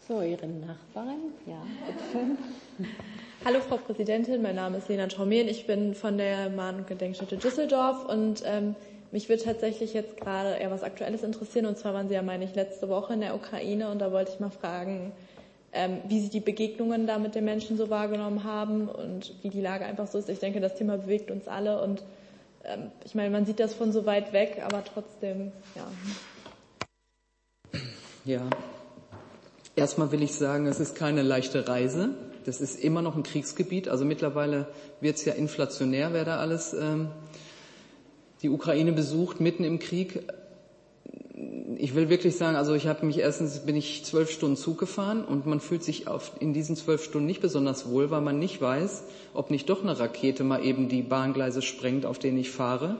[0.06, 2.86] So, Ihre Nachbarin, ja, bitte
[3.44, 7.38] Hallo Frau Präsidentin, mein Name ist Lena Traumieren, ich bin von der Mahn- und Gedenkstätte
[7.38, 8.76] Düsseldorf und ähm,
[9.10, 12.44] mich würde tatsächlich jetzt gerade eher was Aktuelles interessieren und zwar waren Sie ja, meine
[12.44, 15.10] ich, letzte Woche in der Ukraine und da wollte ich mal fragen,
[15.72, 19.60] ähm, wie sie die Begegnungen da mit den Menschen so wahrgenommen haben und wie die
[19.60, 20.28] Lage einfach so ist.
[20.28, 22.02] Ich denke, das Thema bewegt uns alle und
[22.64, 25.86] ähm, ich meine, man sieht das von so weit weg, aber trotzdem, ja.
[28.24, 28.48] Ja.
[29.74, 32.10] Erstmal will ich sagen, es ist keine leichte Reise.
[32.44, 33.88] Das ist immer noch ein Kriegsgebiet.
[33.88, 34.66] Also mittlerweile
[35.00, 37.08] wird es ja inflationär, wer da alles ähm,
[38.42, 40.24] die Ukraine besucht, mitten im Krieg.
[41.76, 45.24] Ich will wirklich sagen, also ich habe mich erstens bin ich zwölf Stunden Zug gefahren
[45.24, 48.60] und man fühlt sich auf, in diesen zwölf Stunden nicht besonders wohl, weil man nicht
[48.60, 52.98] weiß, ob nicht doch eine Rakete mal eben die Bahngleise sprengt, auf denen ich fahre.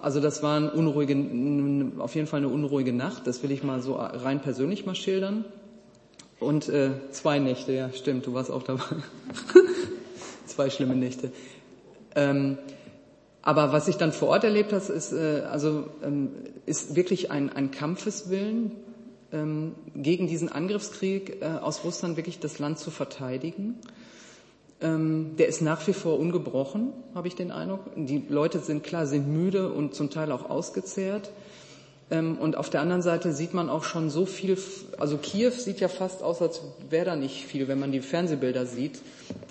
[0.00, 1.14] Also das war ein unruhige,
[1.98, 3.26] auf jeden Fall eine unruhige Nacht.
[3.26, 5.44] Das will ich mal so rein persönlich mal schildern.
[6.40, 8.82] Und äh, zwei Nächte, ja, stimmt, du warst auch dabei.
[10.46, 11.32] zwei schlimme Nächte.
[12.14, 12.58] Ähm,
[13.46, 16.30] aber was ich dann vor Ort erlebt habe, ist, äh, also, ähm,
[16.64, 18.72] ist wirklich ein, ein Kampfeswillen
[19.32, 23.78] ähm, gegen diesen Angriffskrieg äh, aus Russland wirklich das Land zu verteidigen.
[24.80, 27.80] Ähm, der ist nach wie vor ungebrochen, habe ich den Eindruck.
[27.96, 31.30] Die Leute sind klar, sind müde und zum Teil auch ausgezehrt.
[32.10, 34.58] Ähm, und auf der anderen Seite sieht man auch schon so viel,
[34.98, 38.66] also Kiew sieht ja fast aus, als wäre da nicht viel, wenn man die Fernsehbilder
[38.66, 39.00] sieht.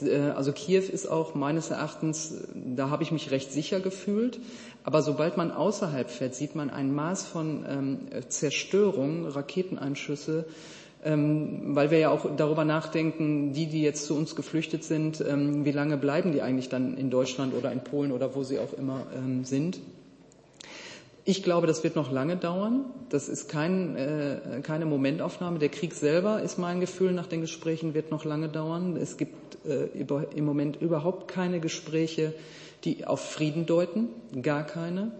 [0.01, 4.39] Äh, also Kiew ist auch meines Erachtens, da habe ich mich recht sicher gefühlt.
[4.83, 10.45] Aber sobald man außerhalb fährt, sieht man ein Maß von ähm, Zerstörung, Raketeneinschüsse,
[11.05, 15.71] ähm, weil wir ja auch darüber nachdenken, die, die jetzt zu uns geflüchtet sind, wie
[15.71, 19.05] lange bleiben die eigentlich dann in Deutschland oder in Polen oder wo sie auch immer
[19.43, 19.79] sind.
[21.25, 22.85] Ich glaube, das wird noch lange dauern.
[23.09, 25.57] Das ist kein, äh, keine Momentaufnahme.
[25.57, 28.97] Der Krieg selber, ist mein Gefühl nach den Gesprächen, wird noch lange dauern.
[28.97, 32.33] Es gibt äh, über, im Moment überhaupt keine Gespräche,
[32.83, 34.09] die auf Frieden deuten.
[34.41, 35.11] Gar keine.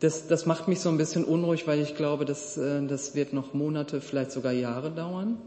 [0.00, 3.32] Das, das macht mich so ein bisschen unruhig, weil ich glaube, dass, äh, das wird
[3.32, 5.38] noch Monate, vielleicht sogar Jahre dauern.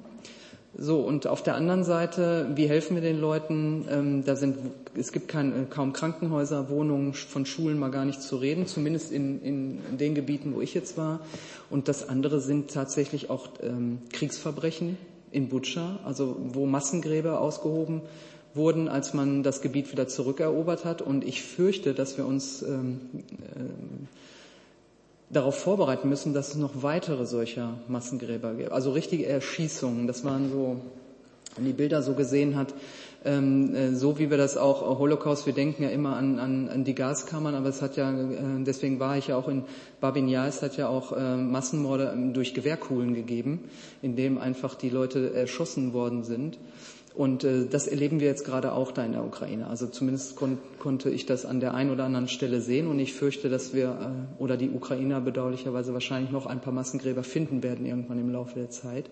[0.78, 3.86] So, und auf der anderen Seite, wie helfen wir den Leuten?
[3.90, 4.58] Ähm, da sind,
[4.98, 9.14] es gibt kein, äh, kaum Krankenhäuser, Wohnungen, von Schulen mal gar nicht zu reden, zumindest
[9.14, 11.22] in, in, den Gebieten, wo ich jetzt war.
[11.70, 14.98] Und das andere sind tatsächlich auch ähm, Kriegsverbrechen
[15.32, 18.02] in Butscha, also wo Massengräber ausgehoben
[18.54, 21.02] wurden, als man das Gebiet wieder zurückerobert hat.
[21.02, 24.06] Und ich fürchte, dass wir uns ähm, äh,
[25.30, 28.72] darauf vorbereiten müssen, dass es noch weitere solcher Massengräber gibt.
[28.72, 30.08] Also richtige Erschießungen.
[30.08, 30.78] Das waren so,
[31.56, 32.74] wenn die Bilder so gesehen hat,
[33.26, 36.84] ähm, äh, so wie wir das auch Holocaust, wir denken ja immer an, an, an
[36.84, 39.64] die Gaskammern, aber es hat ja, äh, deswegen war ich ja auch in
[40.00, 43.68] Babin Yar, es hat ja auch äh, Massenmorde durch Gewehrkugeln gegeben,
[44.04, 46.60] in dem einfach die Leute erschossen worden sind.
[47.16, 49.68] Und äh, das erleben wir jetzt gerade auch da in der Ukraine.
[49.68, 52.88] Also zumindest kon konnte ich das an der einen oder anderen Stelle sehen.
[52.88, 57.24] Und ich fürchte, dass wir äh, oder die Ukrainer bedauerlicherweise wahrscheinlich noch ein paar Massengräber
[57.24, 59.10] finden werden irgendwann im Laufe der Zeit.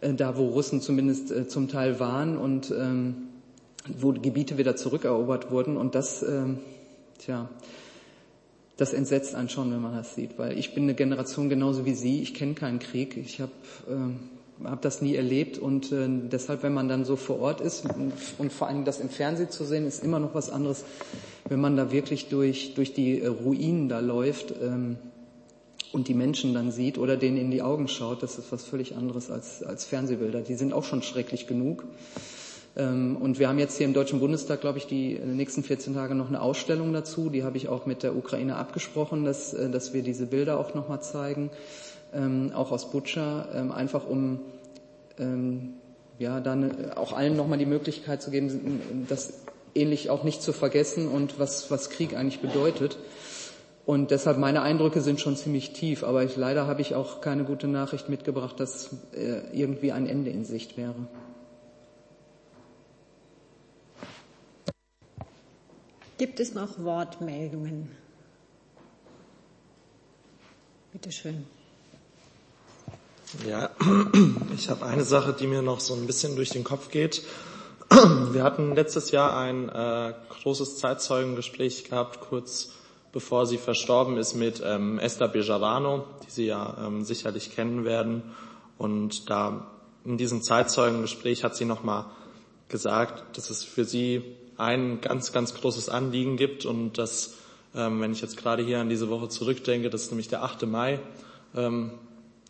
[0.00, 3.28] Äh, da, wo Russen zumindest äh, zum Teil waren und ähm,
[3.86, 5.76] wo Gebiete wieder zurückerobert wurden.
[5.76, 6.42] Und das, äh,
[7.18, 7.48] tja,
[8.76, 10.38] das entsetzt einen schon, wenn man das sieht.
[10.38, 12.20] Weil ich bin eine Generation genauso wie Sie.
[12.20, 13.16] Ich kenne keinen Krieg.
[13.16, 13.52] Ich habe
[13.88, 17.84] äh, habe das nie erlebt und äh, deshalb, wenn man dann so vor Ort ist
[17.84, 20.84] und, und, vor allem das im Fernsehen zu sehen, ist immer noch was anderes,
[21.48, 24.96] wenn man da wirklich durch, durch die äh, Ruinen da läuft ähm,
[25.92, 28.96] und die Menschen dann sieht oder denen in die Augen schaut, das ist was völlig
[28.96, 30.40] anderes als, als Fernsehbilder.
[30.40, 31.84] Die sind auch schon schrecklich genug.
[32.76, 36.14] Ähm, und wir haben jetzt hier im Deutschen Bundestag, glaube ich, die nächsten 14 Tage
[36.14, 37.28] noch eine Ausstellung dazu.
[37.28, 40.74] Die habe ich auch mit der Ukraine abgesprochen, dass, äh, dass wir diese Bilder auch
[40.74, 41.50] nochmal zeigen
[42.12, 44.40] ähm, auch aus Butscha, ähm, einfach um
[45.18, 45.74] ähm,
[46.18, 49.34] ja, dann auch allen nochmal die Möglichkeit zu geben, das
[49.74, 52.98] ähnlich auch nicht zu vergessen und was, was Krieg eigentlich bedeutet.
[53.84, 57.44] Und deshalb meine Eindrücke sind schon ziemlich tief, aber ich, leider habe ich auch keine
[57.44, 60.94] gute Nachricht mitgebracht, dass äh, irgendwie ein Ende in Sicht wäre.
[66.18, 67.90] Gibt es noch Wortmeldungen?
[70.92, 71.46] Bitte schön.
[73.48, 73.70] Ja,
[74.54, 77.22] ich habe eine Sache, die mir noch so ein bisschen durch den Kopf geht.
[78.30, 80.12] Wir hatten letztes Jahr ein äh,
[80.42, 82.72] großes Zeitzeugengespräch gehabt, kurz
[83.10, 88.22] bevor sie verstorben ist, mit ähm, Esther Bejarano, die Sie ja ähm, sicherlich kennen werden.
[88.78, 89.66] Und da
[90.04, 92.06] in diesem Zeitzeugengespräch hat sie nochmal
[92.68, 94.22] gesagt, dass es für sie
[94.56, 97.34] ein ganz, ganz großes Anliegen gibt und dass,
[97.74, 100.66] ähm, wenn ich jetzt gerade hier an diese Woche zurückdenke, das ist nämlich der 8.
[100.66, 101.00] Mai,
[101.54, 101.92] ähm,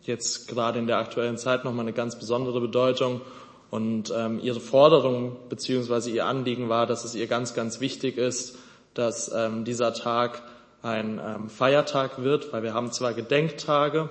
[0.03, 3.21] jetzt gerade in der aktuellen Zeit nochmal eine ganz besondere Bedeutung.
[3.69, 8.57] Und ähm, ihre Forderung beziehungsweise ihr Anliegen war, dass es ihr ganz, ganz wichtig ist,
[8.93, 10.43] dass ähm, dieser Tag
[10.83, 14.09] ein ähm, Feiertag wird, weil wir haben zwar Gedenktage,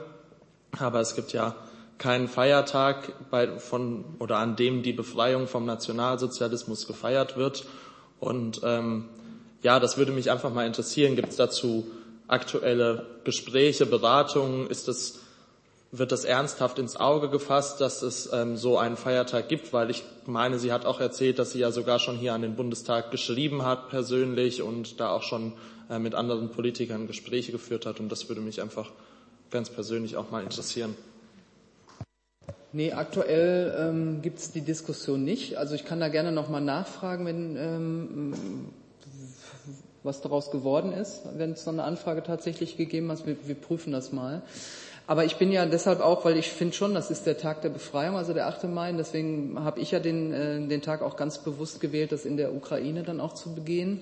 [0.78, 1.54] aber es gibt ja
[1.98, 7.64] kein Feiertag bei, von oder an dem die Befreiung vom Nationalsozialismus gefeiert wird.
[8.18, 9.08] Und ähm,
[9.62, 11.14] ja, das würde mich einfach mal interessieren.
[11.14, 11.86] Gibt es dazu
[12.26, 14.66] aktuelle Gespräche, Beratungen?
[14.66, 15.20] Ist das,
[15.94, 19.74] wird das ernsthaft ins Auge gefasst, dass es ähm, so einen Feiertag gibt?
[19.74, 22.56] Weil ich meine, sie hat auch erzählt, dass sie ja sogar schon hier an den
[22.56, 25.52] Bundestag geschrieben hat persönlich und da auch schon
[25.90, 28.00] äh, mit anderen Politikern Gespräche geführt hat.
[28.00, 28.90] Und das würde mich einfach
[29.50, 30.96] ganz persönlich auch mal interessieren.
[32.72, 35.58] Nee, aktuell ähm, gibt es die Diskussion nicht.
[35.58, 38.34] Also ich kann da gerne nochmal nachfragen, wenn ähm,
[40.02, 43.26] was daraus geworden ist, wenn es so eine Anfrage tatsächlich gegeben hat.
[43.26, 44.40] Wir, wir prüfen das mal.
[45.12, 47.68] Aber ich bin ja deshalb auch, weil ich finde schon, das ist der Tag der
[47.68, 48.64] Befreiung, also der 8.
[48.64, 48.88] Mai.
[48.88, 52.38] Und deswegen habe ich ja den, äh, den Tag auch ganz bewusst gewählt, das in
[52.38, 54.00] der Ukraine dann auch zu begehen.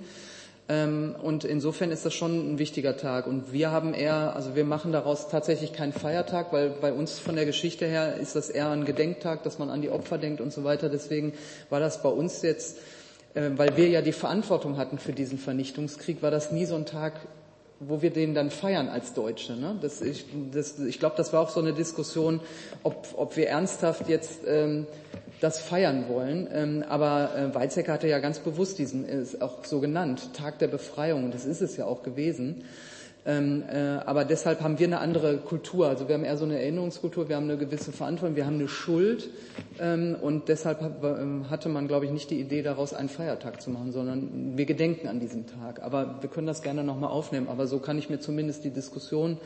[0.68, 3.26] Ähm, und insofern ist das schon ein wichtiger Tag.
[3.26, 7.34] Und wir haben eher, also wir machen daraus tatsächlich keinen Feiertag, weil bei uns von
[7.34, 10.52] der Geschichte her ist das eher ein Gedenktag, dass man an die Opfer denkt und
[10.52, 10.88] so weiter.
[10.88, 11.32] Deswegen
[11.70, 12.78] war das bei uns jetzt,
[13.34, 16.86] äh, weil wir ja die Verantwortung hatten für diesen Vernichtungskrieg, war das nie so ein
[16.86, 17.14] Tag,
[17.80, 19.54] wo wir den dann feiern als Deutsche.
[19.54, 19.76] Ne?
[19.80, 22.40] Das, ich das, ich glaube, das war auch so eine Diskussion,
[22.82, 24.86] ob, ob wir ernsthaft jetzt ähm,
[25.40, 26.46] das feiern wollen.
[26.52, 30.68] Ähm, aber äh, Weizsäcker hatte ja ganz bewusst diesen, ist auch so genannt, Tag der
[30.68, 31.30] Befreiung.
[31.30, 32.64] Das ist es ja auch gewesen.
[33.26, 35.88] Ähm, äh, aber deshalb haben wir eine andere Kultur.
[35.88, 38.68] Also wir haben eher so eine Erinnerungskultur, wir haben eine gewisse Verantwortung, wir haben eine
[38.68, 39.28] Schuld.
[39.78, 40.80] Ähm, und deshalb
[41.50, 45.08] hatte man, glaube ich, nicht die Idee, daraus einen Feiertag zu machen, sondern wir gedenken
[45.08, 45.82] an diesen Tag.
[45.82, 47.48] Aber wir können das gerne nochmal aufnehmen.
[47.48, 49.38] Aber so kann ich mir zumindest die Diskussion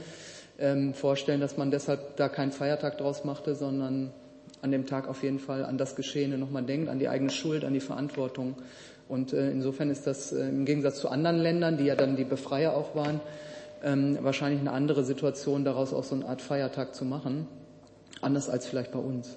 [0.92, 4.12] vorstellen, dass man deshalb da keinen Feiertag draus machte, sondern
[4.62, 7.64] an dem Tag auf jeden Fall an das Geschehene nochmal denkt, an die eigene Schuld,
[7.64, 8.54] an die Verantwortung.
[9.08, 12.24] Und äh, insofern ist das äh, im Gegensatz zu anderen Ländern, die ja dann die
[12.24, 13.20] Befreier auch waren,
[13.82, 17.46] ähm, wahrscheinlich eine andere Situation, daraus auch so eine Art Feiertag zu machen.
[18.20, 19.36] Anders als vielleicht bei uns.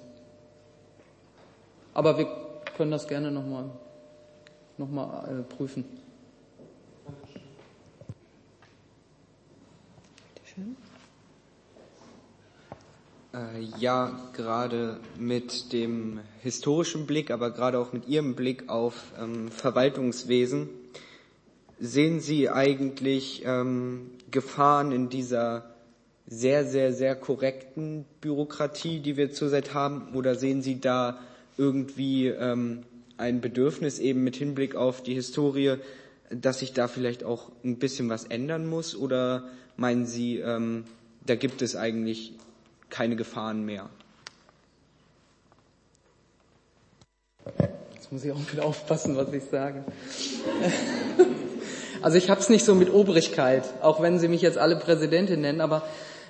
[1.94, 2.26] Aber wir
[2.76, 3.70] können das gerne nochmal
[4.78, 5.84] noch mal, äh, prüfen.
[10.44, 10.76] Schön.
[13.34, 19.50] Äh, ja, gerade mit dem historischen Blick, aber gerade auch mit Ihrem Blick auf ähm,
[19.50, 20.68] Verwaltungswesen,
[21.78, 25.74] sehen Sie eigentlich ähm, Gefahren in dieser
[26.26, 31.18] sehr, sehr, sehr korrekten Bürokratie, die wir zurzeit haben, oder sehen Sie da
[31.56, 32.82] irgendwie ähm,
[33.16, 35.76] ein Bedürfnis eben mit Hinblick auf die Historie,
[36.30, 40.84] dass sich da vielleicht auch ein bisschen was ändern muss, oder meinen Sie, ähm,
[41.24, 42.34] da gibt es eigentlich
[42.90, 43.88] keine Gefahren mehr.
[47.94, 49.84] Jetzt muss ich auch wieder aufpassen, was ich sage.
[52.00, 55.40] Also ich habe es nicht so mit Obrigkeit, auch wenn Sie mich jetzt alle Präsidentin
[55.40, 55.82] nennen, aber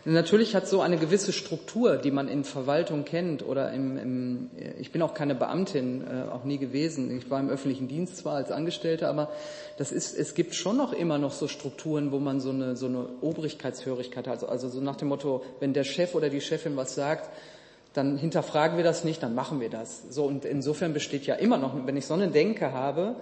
[0.05, 4.91] Natürlich hat so eine gewisse Struktur, die man in Verwaltung kennt oder im, im ich
[4.91, 7.15] bin auch keine Beamtin, äh, auch nie gewesen.
[7.19, 9.29] Ich war im öffentlichen Dienst zwar als Angestellte, aber
[9.77, 12.87] das ist, es gibt schon noch immer noch so Strukturen, wo man so eine, so
[12.87, 14.45] eine Obrigkeitshörigkeit hat.
[14.45, 17.29] Also, also so nach dem Motto, wenn der Chef oder die Chefin was sagt,
[17.93, 20.05] dann hinterfragen wir das nicht, dann machen wir das.
[20.09, 23.17] So und insofern besteht ja immer noch, wenn ich so eine Denke habe,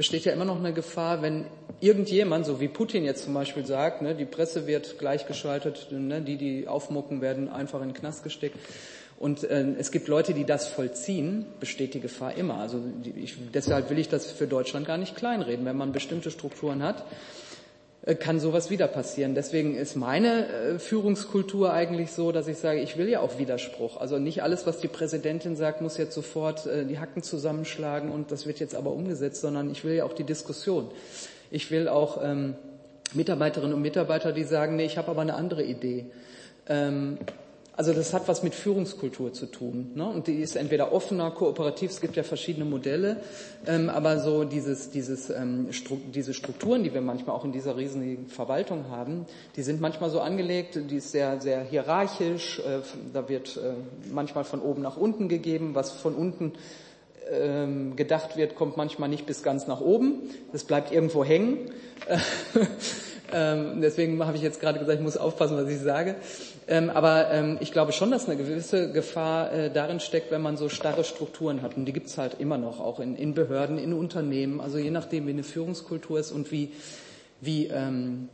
[0.00, 1.44] besteht ja immer noch eine Gefahr, wenn
[1.78, 6.38] irgendjemand, so wie Putin jetzt zum Beispiel sagt, ne, die Presse wird gleichgeschaltet, ne, die,
[6.38, 8.56] die aufmucken, werden einfach in den Knast gesteckt.
[9.18, 12.54] Und äh, es gibt Leute, die das vollziehen, besteht die Gefahr immer.
[12.54, 15.66] Also die, ich, deshalb will ich das für Deutschland gar nicht kleinreden.
[15.66, 17.04] Wenn man bestimmte Strukturen hat,
[18.18, 19.34] kann sowas wieder passieren.
[19.34, 23.98] Deswegen ist meine äh, Führungskultur eigentlich so, dass ich sage, ich will ja auch Widerspruch.
[23.98, 28.32] Also nicht alles, was die Präsidentin sagt, muss jetzt sofort äh, die Hacken zusammenschlagen und
[28.32, 30.90] das wird jetzt aber umgesetzt, sondern ich will ja auch die Diskussion.
[31.50, 32.54] Ich will auch ähm,
[33.12, 36.06] Mitarbeiterinnen und Mitarbeiter, die sagen, nee, ich habe aber eine andere Idee.
[36.68, 37.18] Ähm,
[37.76, 39.92] also das hat was mit Führungskultur zu tun.
[39.94, 40.06] Ne?
[40.06, 43.18] Und die ist entweder offener, kooperativ, es gibt ja verschiedene Modelle,
[43.66, 47.76] ähm, aber so dieses, dieses, ähm, Stru diese Strukturen, die wir manchmal auch in dieser
[47.76, 52.80] riesigen Verwaltung haben, die sind manchmal so angelegt, die ist sehr, sehr hierarchisch, äh,
[53.12, 53.72] da wird äh,
[54.12, 56.52] manchmal von oben nach unten gegeben, was von unten
[57.30, 61.70] ähm, gedacht wird, kommt manchmal nicht bis ganz nach oben, das bleibt irgendwo hängen.
[63.32, 66.16] Ähm, deswegen habe ich jetzt gerade gesagt, ich muss aufpassen, was ich sage.
[66.68, 70.56] Ähm, aber ähm, ich glaube schon, dass eine gewisse Gefahr äh, darin steckt, wenn man
[70.56, 71.76] so starre Strukturen hat.
[71.76, 74.60] Und die gibt es halt immer noch, auch in, in, Behörden, in Unternehmen.
[74.60, 76.72] Also je nachdem, wie eine Führungskultur ist und wie,
[77.40, 78.28] wie ähm,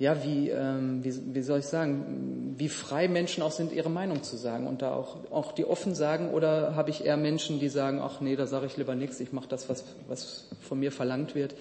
[0.00, 4.22] ja, wie, ähm, wie, wie soll ich sagen, wie frei Menschen auch sind, ihre Meinung
[4.22, 7.68] zu sagen und da auch, auch die offen sagen oder habe ich eher Menschen, die
[7.68, 10.90] sagen, ach nee, da sage ich lieber nichts, ich mache das, was, was von mir
[10.90, 11.54] verlangt wird.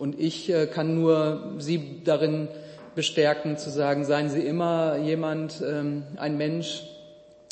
[0.00, 2.48] Und ich äh, kann nur Sie darin
[2.94, 6.84] bestärken, zu sagen, seien Sie immer jemand, ähm, ein Mensch,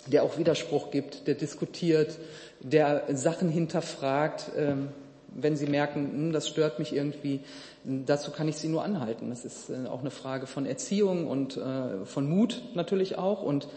[0.07, 2.17] der auch Widerspruch gibt, der diskutiert,
[2.61, 4.89] der Sachen hinterfragt, ähm,
[5.29, 7.41] wenn Sie merken, hm, das stört mich irgendwie,
[7.85, 9.29] dazu kann ich Sie nur anhalten.
[9.29, 13.43] Das ist äh, auch eine Frage von Erziehung und äh, von Mut natürlich auch.
[13.43, 13.69] Und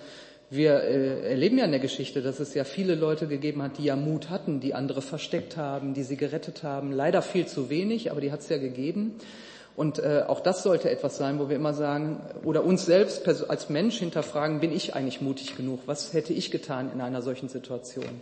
[0.52, 3.86] wir äh, erleben ja in der Geschichte, dass es ja viele Leute gegeben hat, die
[3.86, 6.92] ja Mut hatten, die andere versteckt haben, die sie gerettet haben.
[6.92, 9.16] Leider viel zu wenig, aber die hat es ja gegeben.
[9.78, 13.70] Und äh, auch das sollte etwas sein, wo wir immer sagen, oder uns selbst als
[13.70, 15.80] Mensch hinterfragen, bin ich eigentlich mutig genug?
[15.86, 18.22] Was hätte ich getan in einer solchen Situation?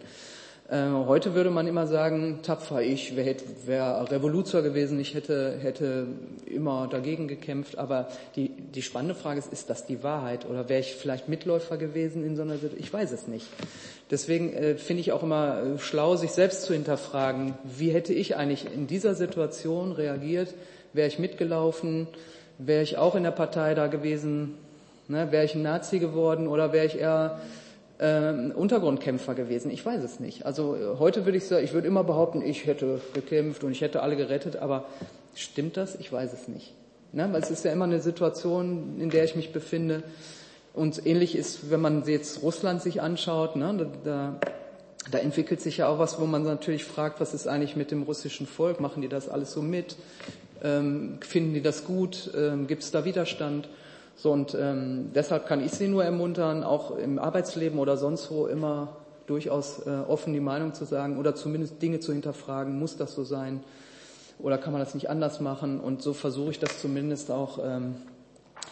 [0.69, 6.05] Äh, heute würde man immer sagen, tapfer ich, wäre wär Revoluzer gewesen, ich hätte, hätte
[6.45, 7.79] immer dagegen gekämpft.
[7.79, 10.47] Aber die, die spannende Frage ist, ist das die Wahrheit?
[10.47, 12.83] Oder wäre ich vielleicht Mitläufer gewesen in so einer Situation?
[12.83, 13.47] Ich weiß es nicht.
[14.11, 18.35] Deswegen äh, finde ich auch immer äh, schlau, sich selbst zu hinterfragen, wie hätte ich
[18.35, 20.53] eigentlich in dieser Situation reagiert?
[20.93, 22.07] Wäre ich mitgelaufen?
[22.59, 24.53] Wäre ich auch in der Partei da gewesen?
[25.07, 25.31] Ne?
[25.31, 27.39] Wäre ich ein Nazi geworden oder wäre ich eher
[27.99, 29.69] äh, Untergrundkämpfer gewesen.
[29.71, 30.45] Ich weiß es nicht.
[30.45, 33.81] Also äh, heute würde ich sagen, ich würde immer behaupten, ich hätte gekämpft und ich
[33.81, 34.85] hätte alle gerettet, aber
[35.35, 35.95] stimmt das?
[35.95, 36.73] Ich weiß es nicht.
[37.11, 37.27] Ne?
[37.31, 40.03] Weil es ist ja immer eine Situation, in der ich mich befinde.
[40.73, 43.91] Und ähnlich ist, wenn man jetzt Russland sich anschaut, ne?
[44.03, 44.39] da,
[45.11, 48.03] da entwickelt sich ja auch was, wo man natürlich fragt, was ist eigentlich mit dem
[48.03, 48.79] russischen Volk?
[48.79, 49.97] Machen die das alles so mit?
[50.63, 52.31] Ähm, finden die das gut?
[52.37, 53.67] Ähm, Gibt es da Widerstand?
[54.21, 58.47] So, und ähm, deshalb kann ich Sie nur ermuntern, auch im Arbeitsleben oder sonst wo
[58.47, 58.97] immer
[59.27, 63.23] durchaus äh, offen die Meinung zu sagen oder zumindest Dinge zu hinterfragen, muss das so
[63.23, 63.63] sein
[64.37, 65.79] oder kann man das nicht anders machen?
[65.79, 67.95] Und so versuche ich das zumindest auch ähm,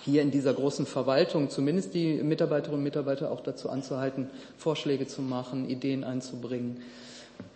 [0.03, 5.21] hier in dieser großen Verwaltung, zumindest die Mitarbeiterinnen und Mitarbeiter auch dazu anzuhalten, Vorschläge zu
[5.21, 6.81] machen, Ideen einzubringen,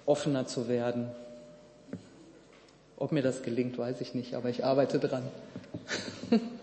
[0.05, 1.07] offener zu werden.
[2.95, 5.23] Ob mir das gelingt, weiß ich nicht, aber ich arbeite dran.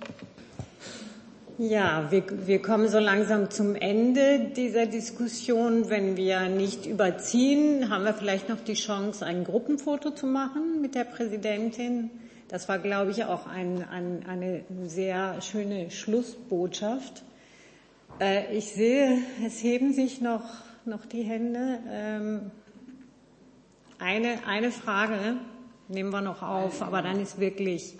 [1.61, 5.90] Ja, wir, wir kommen so langsam zum Ende dieser Diskussion.
[5.90, 10.94] Wenn wir nicht überziehen, haben wir vielleicht noch die Chance, ein Gruppenfoto zu machen mit
[10.94, 12.11] der Präsidentin.
[12.46, 17.24] Das war, glaube ich, auch ein, ein, eine sehr schöne Schlussbotschaft.
[18.20, 20.44] Äh, ich sehe, es heben sich noch,
[20.84, 21.80] noch die Hände.
[21.90, 22.52] Ähm,
[23.98, 25.38] eine, eine Frage
[25.88, 27.98] nehmen wir noch auf, aber dann ist wirklich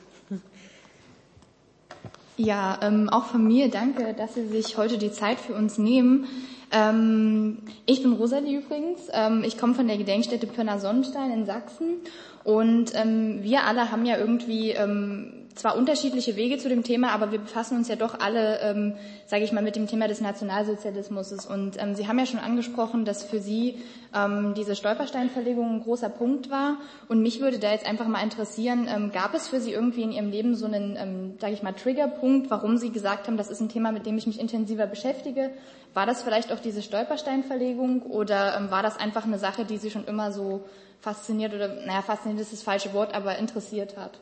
[2.39, 6.27] ja, ähm, auch von mir danke, dass Sie sich heute die Zeit für uns nehmen.
[6.71, 9.09] Ähm, ich bin Rosalie übrigens.
[9.13, 11.97] Ähm, ich komme von der Gedenkstätte Pirna Sonnenstein in Sachsen.
[12.45, 17.33] Und ähm, wir alle haben ja irgendwie ähm, zwar unterschiedliche Wege zu dem Thema, aber
[17.33, 18.95] wir befassen uns ja doch alle, ähm,
[19.27, 21.47] sage ich mal, mit dem Thema des Nationalsozialismus.
[21.47, 23.83] Und ähm, Sie haben ja schon angesprochen, dass für Sie
[24.15, 26.77] ähm, diese Stolpersteinverlegung ein großer Punkt war.
[27.09, 30.13] Und mich würde da jetzt einfach mal interessieren, ähm, gab es für Sie irgendwie in
[30.13, 33.61] Ihrem Leben so einen, ähm, sage ich mal, Triggerpunkt, warum Sie gesagt haben, das ist
[33.61, 35.51] ein Thema, mit dem ich mich intensiver beschäftige?
[35.93, 39.91] War das vielleicht auch diese Stolpersteinverlegung oder ähm, war das einfach eine Sache, die Sie
[39.91, 40.65] schon immer so
[41.01, 44.21] fasziniert oder, naja, fasziniert ist das falsche Wort, aber interessiert hat?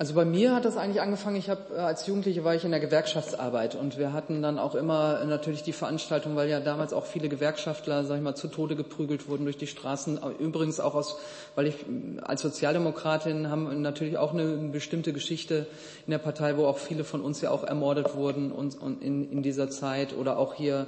[0.00, 2.70] Also bei mir hat das eigentlich angefangen, ich habe äh, als Jugendliche war ich in
[2.70, 7.04] der Gewerkschaftsarbeit und wir hatten dann auch immer natürlich die Veranstaltung, weil ja damals auch
[7.04, 10.20] viele Gewerkschaftler, sag ich mal, zu Tode geprügelt wurden durch die Straßen.
[10.38, 11.18] Übrigens auch aus,
[11.56, 11.74] weil ich
[12.22, 15.66] als Sozialdemokratin haben natürlich auch eine bestimmte Geschichte
[16.06, 19.28] in der Partei, wo auch viele von uns ja auch ermordet wurden und, und in,
[19.32, 20.86] in dieser Zeit oder auch hier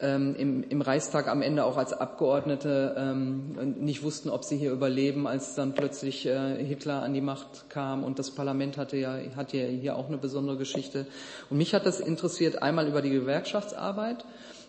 [0.00, 4.70] ähm, im, im Reichstag am Ende auch als Abgeordnete ähm, nicht wussten, ob sie hier
[4.70, 9.18] überleben, als dann plötzlich äh, Hitler an die Macht kam und das Parlament hatte ja,
[9.36, 11.06] hat ja hier auch eine besondere Geschichte.
[11.50, 14.24] Und mich hat das interessiert einmal über die Gewerkschaftsarbeit.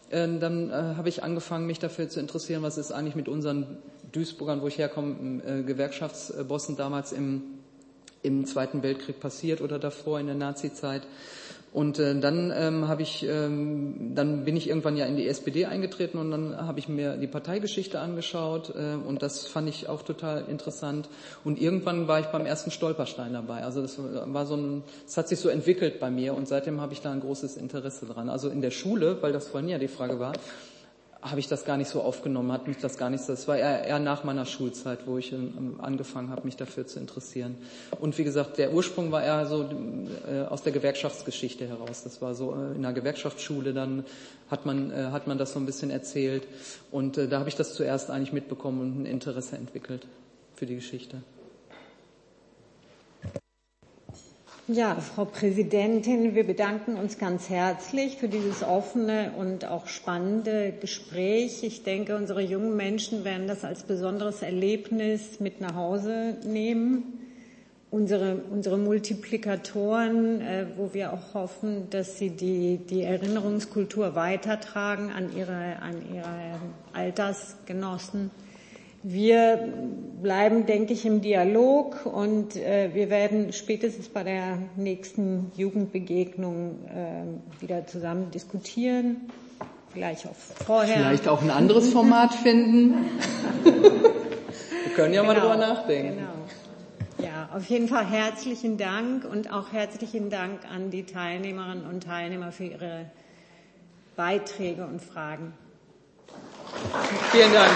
[0.10, 3.78] Äh, dann äh, habe ich angefangen, mich dafür zu interessieren, was ist eigentlich mit unseren
[4.12, 7.44] Duisburgern, wo ich herkomme, äh, Gewerkschaftsbossen damals im,
[8.24, 11.04] im Zweiten Weltkrieg passiert oder davor in der Nazizeit.
[11.72, 15.66] Und äh, dann ähm, habe ich, ähm, dann bin ich irgendwann ja in die SPD
[15.68, 20.02] eingetreten und dann habe ich mir die Parteigeschichte angeschaut äh, und das fand ich auch
[20.02, 21.10] total interessant.
[21.44, 23.64] Und irgendwann war ich beim ersten Stolperstein dabei.
[23.64, 26.94] Also das war so ein, es hat sich so entwickelt bei mir und seitdem habe
[26.94, 28.30] ich da ein großes Interesse dran.
[28.30, 30.34] Also in der Schule, weil das vorhin ja die Frage war,
[31.22, 33.58] habe ich das gar nicht so aufgenommen, hat mich das gar nicht so, das war
[33.58, 37.58] eher, eher nach meiner Schulzeit, wo ich ähm, angefangen habe, mich dafür zu interessieren.
[38.00, 39.70] Und wie gesagt, der Ursprung war eher so
[40.30, 42.04] äh, aus der Gewerkschaftsgeschichte heraus.
[42.04, 44.06] Das war so äh, in der Gewerkschaftsschule, dann
[44.50, 46.48] hat man, äh, hat man das so ein bisschen erzählt.
[46.90, 50.08] Und äh, da habe ich das zuerst eigentlich mitbekommen und ein Interesse entwickelt
[50.56, 51.22] für die Geschichte.
[54.72, 61.64] Ja, Frau Präsidentin, wir bedanken uns ganz herzlich für dieses offene und auch spannende Gespräch.
[61.64, 67.20] Ich denke, unsere jungen Menschen werden das als besonderes Erlebnis mit nach Hause nehmen.
[67.90, 75.36] unsere, unsere Multiplikatoren, äh, wo wir auch hoffen, dass sie die, die Erinnerungskultur weitertragen an
[75.36, 76.60] ihre, an ihre
[76.94, 78.30] Altersgenossen.
[79.02, 79.72] Wir
[80.22, 87.62] bleiben, denke ich, im Dialog und äh, wir werden spätestens bei der nächsten Jugendbegegnung äh,
[87.62, 89.30] wieder zusammen diskutieren.
[89.94, 90.98] Vielleicht auch vorher.
[90.98, 93.06] Vielleicht auch ein anderes Format finden.
[93.64, 96.18] wir können ja genau, mal drüber nachdenken.
[96.18, 97.28] Genau.
[97.30, 102.52] Ja, auf jeden Fall herzlichen Dank und auch herzlichen Dank an die Teilnehmerinnen und Teilnehmer
[102.52, 103.06] für ihre
[104.16, 105.54] Beiträge und Fragen.
[107.32, 107.72] Vielen Dank.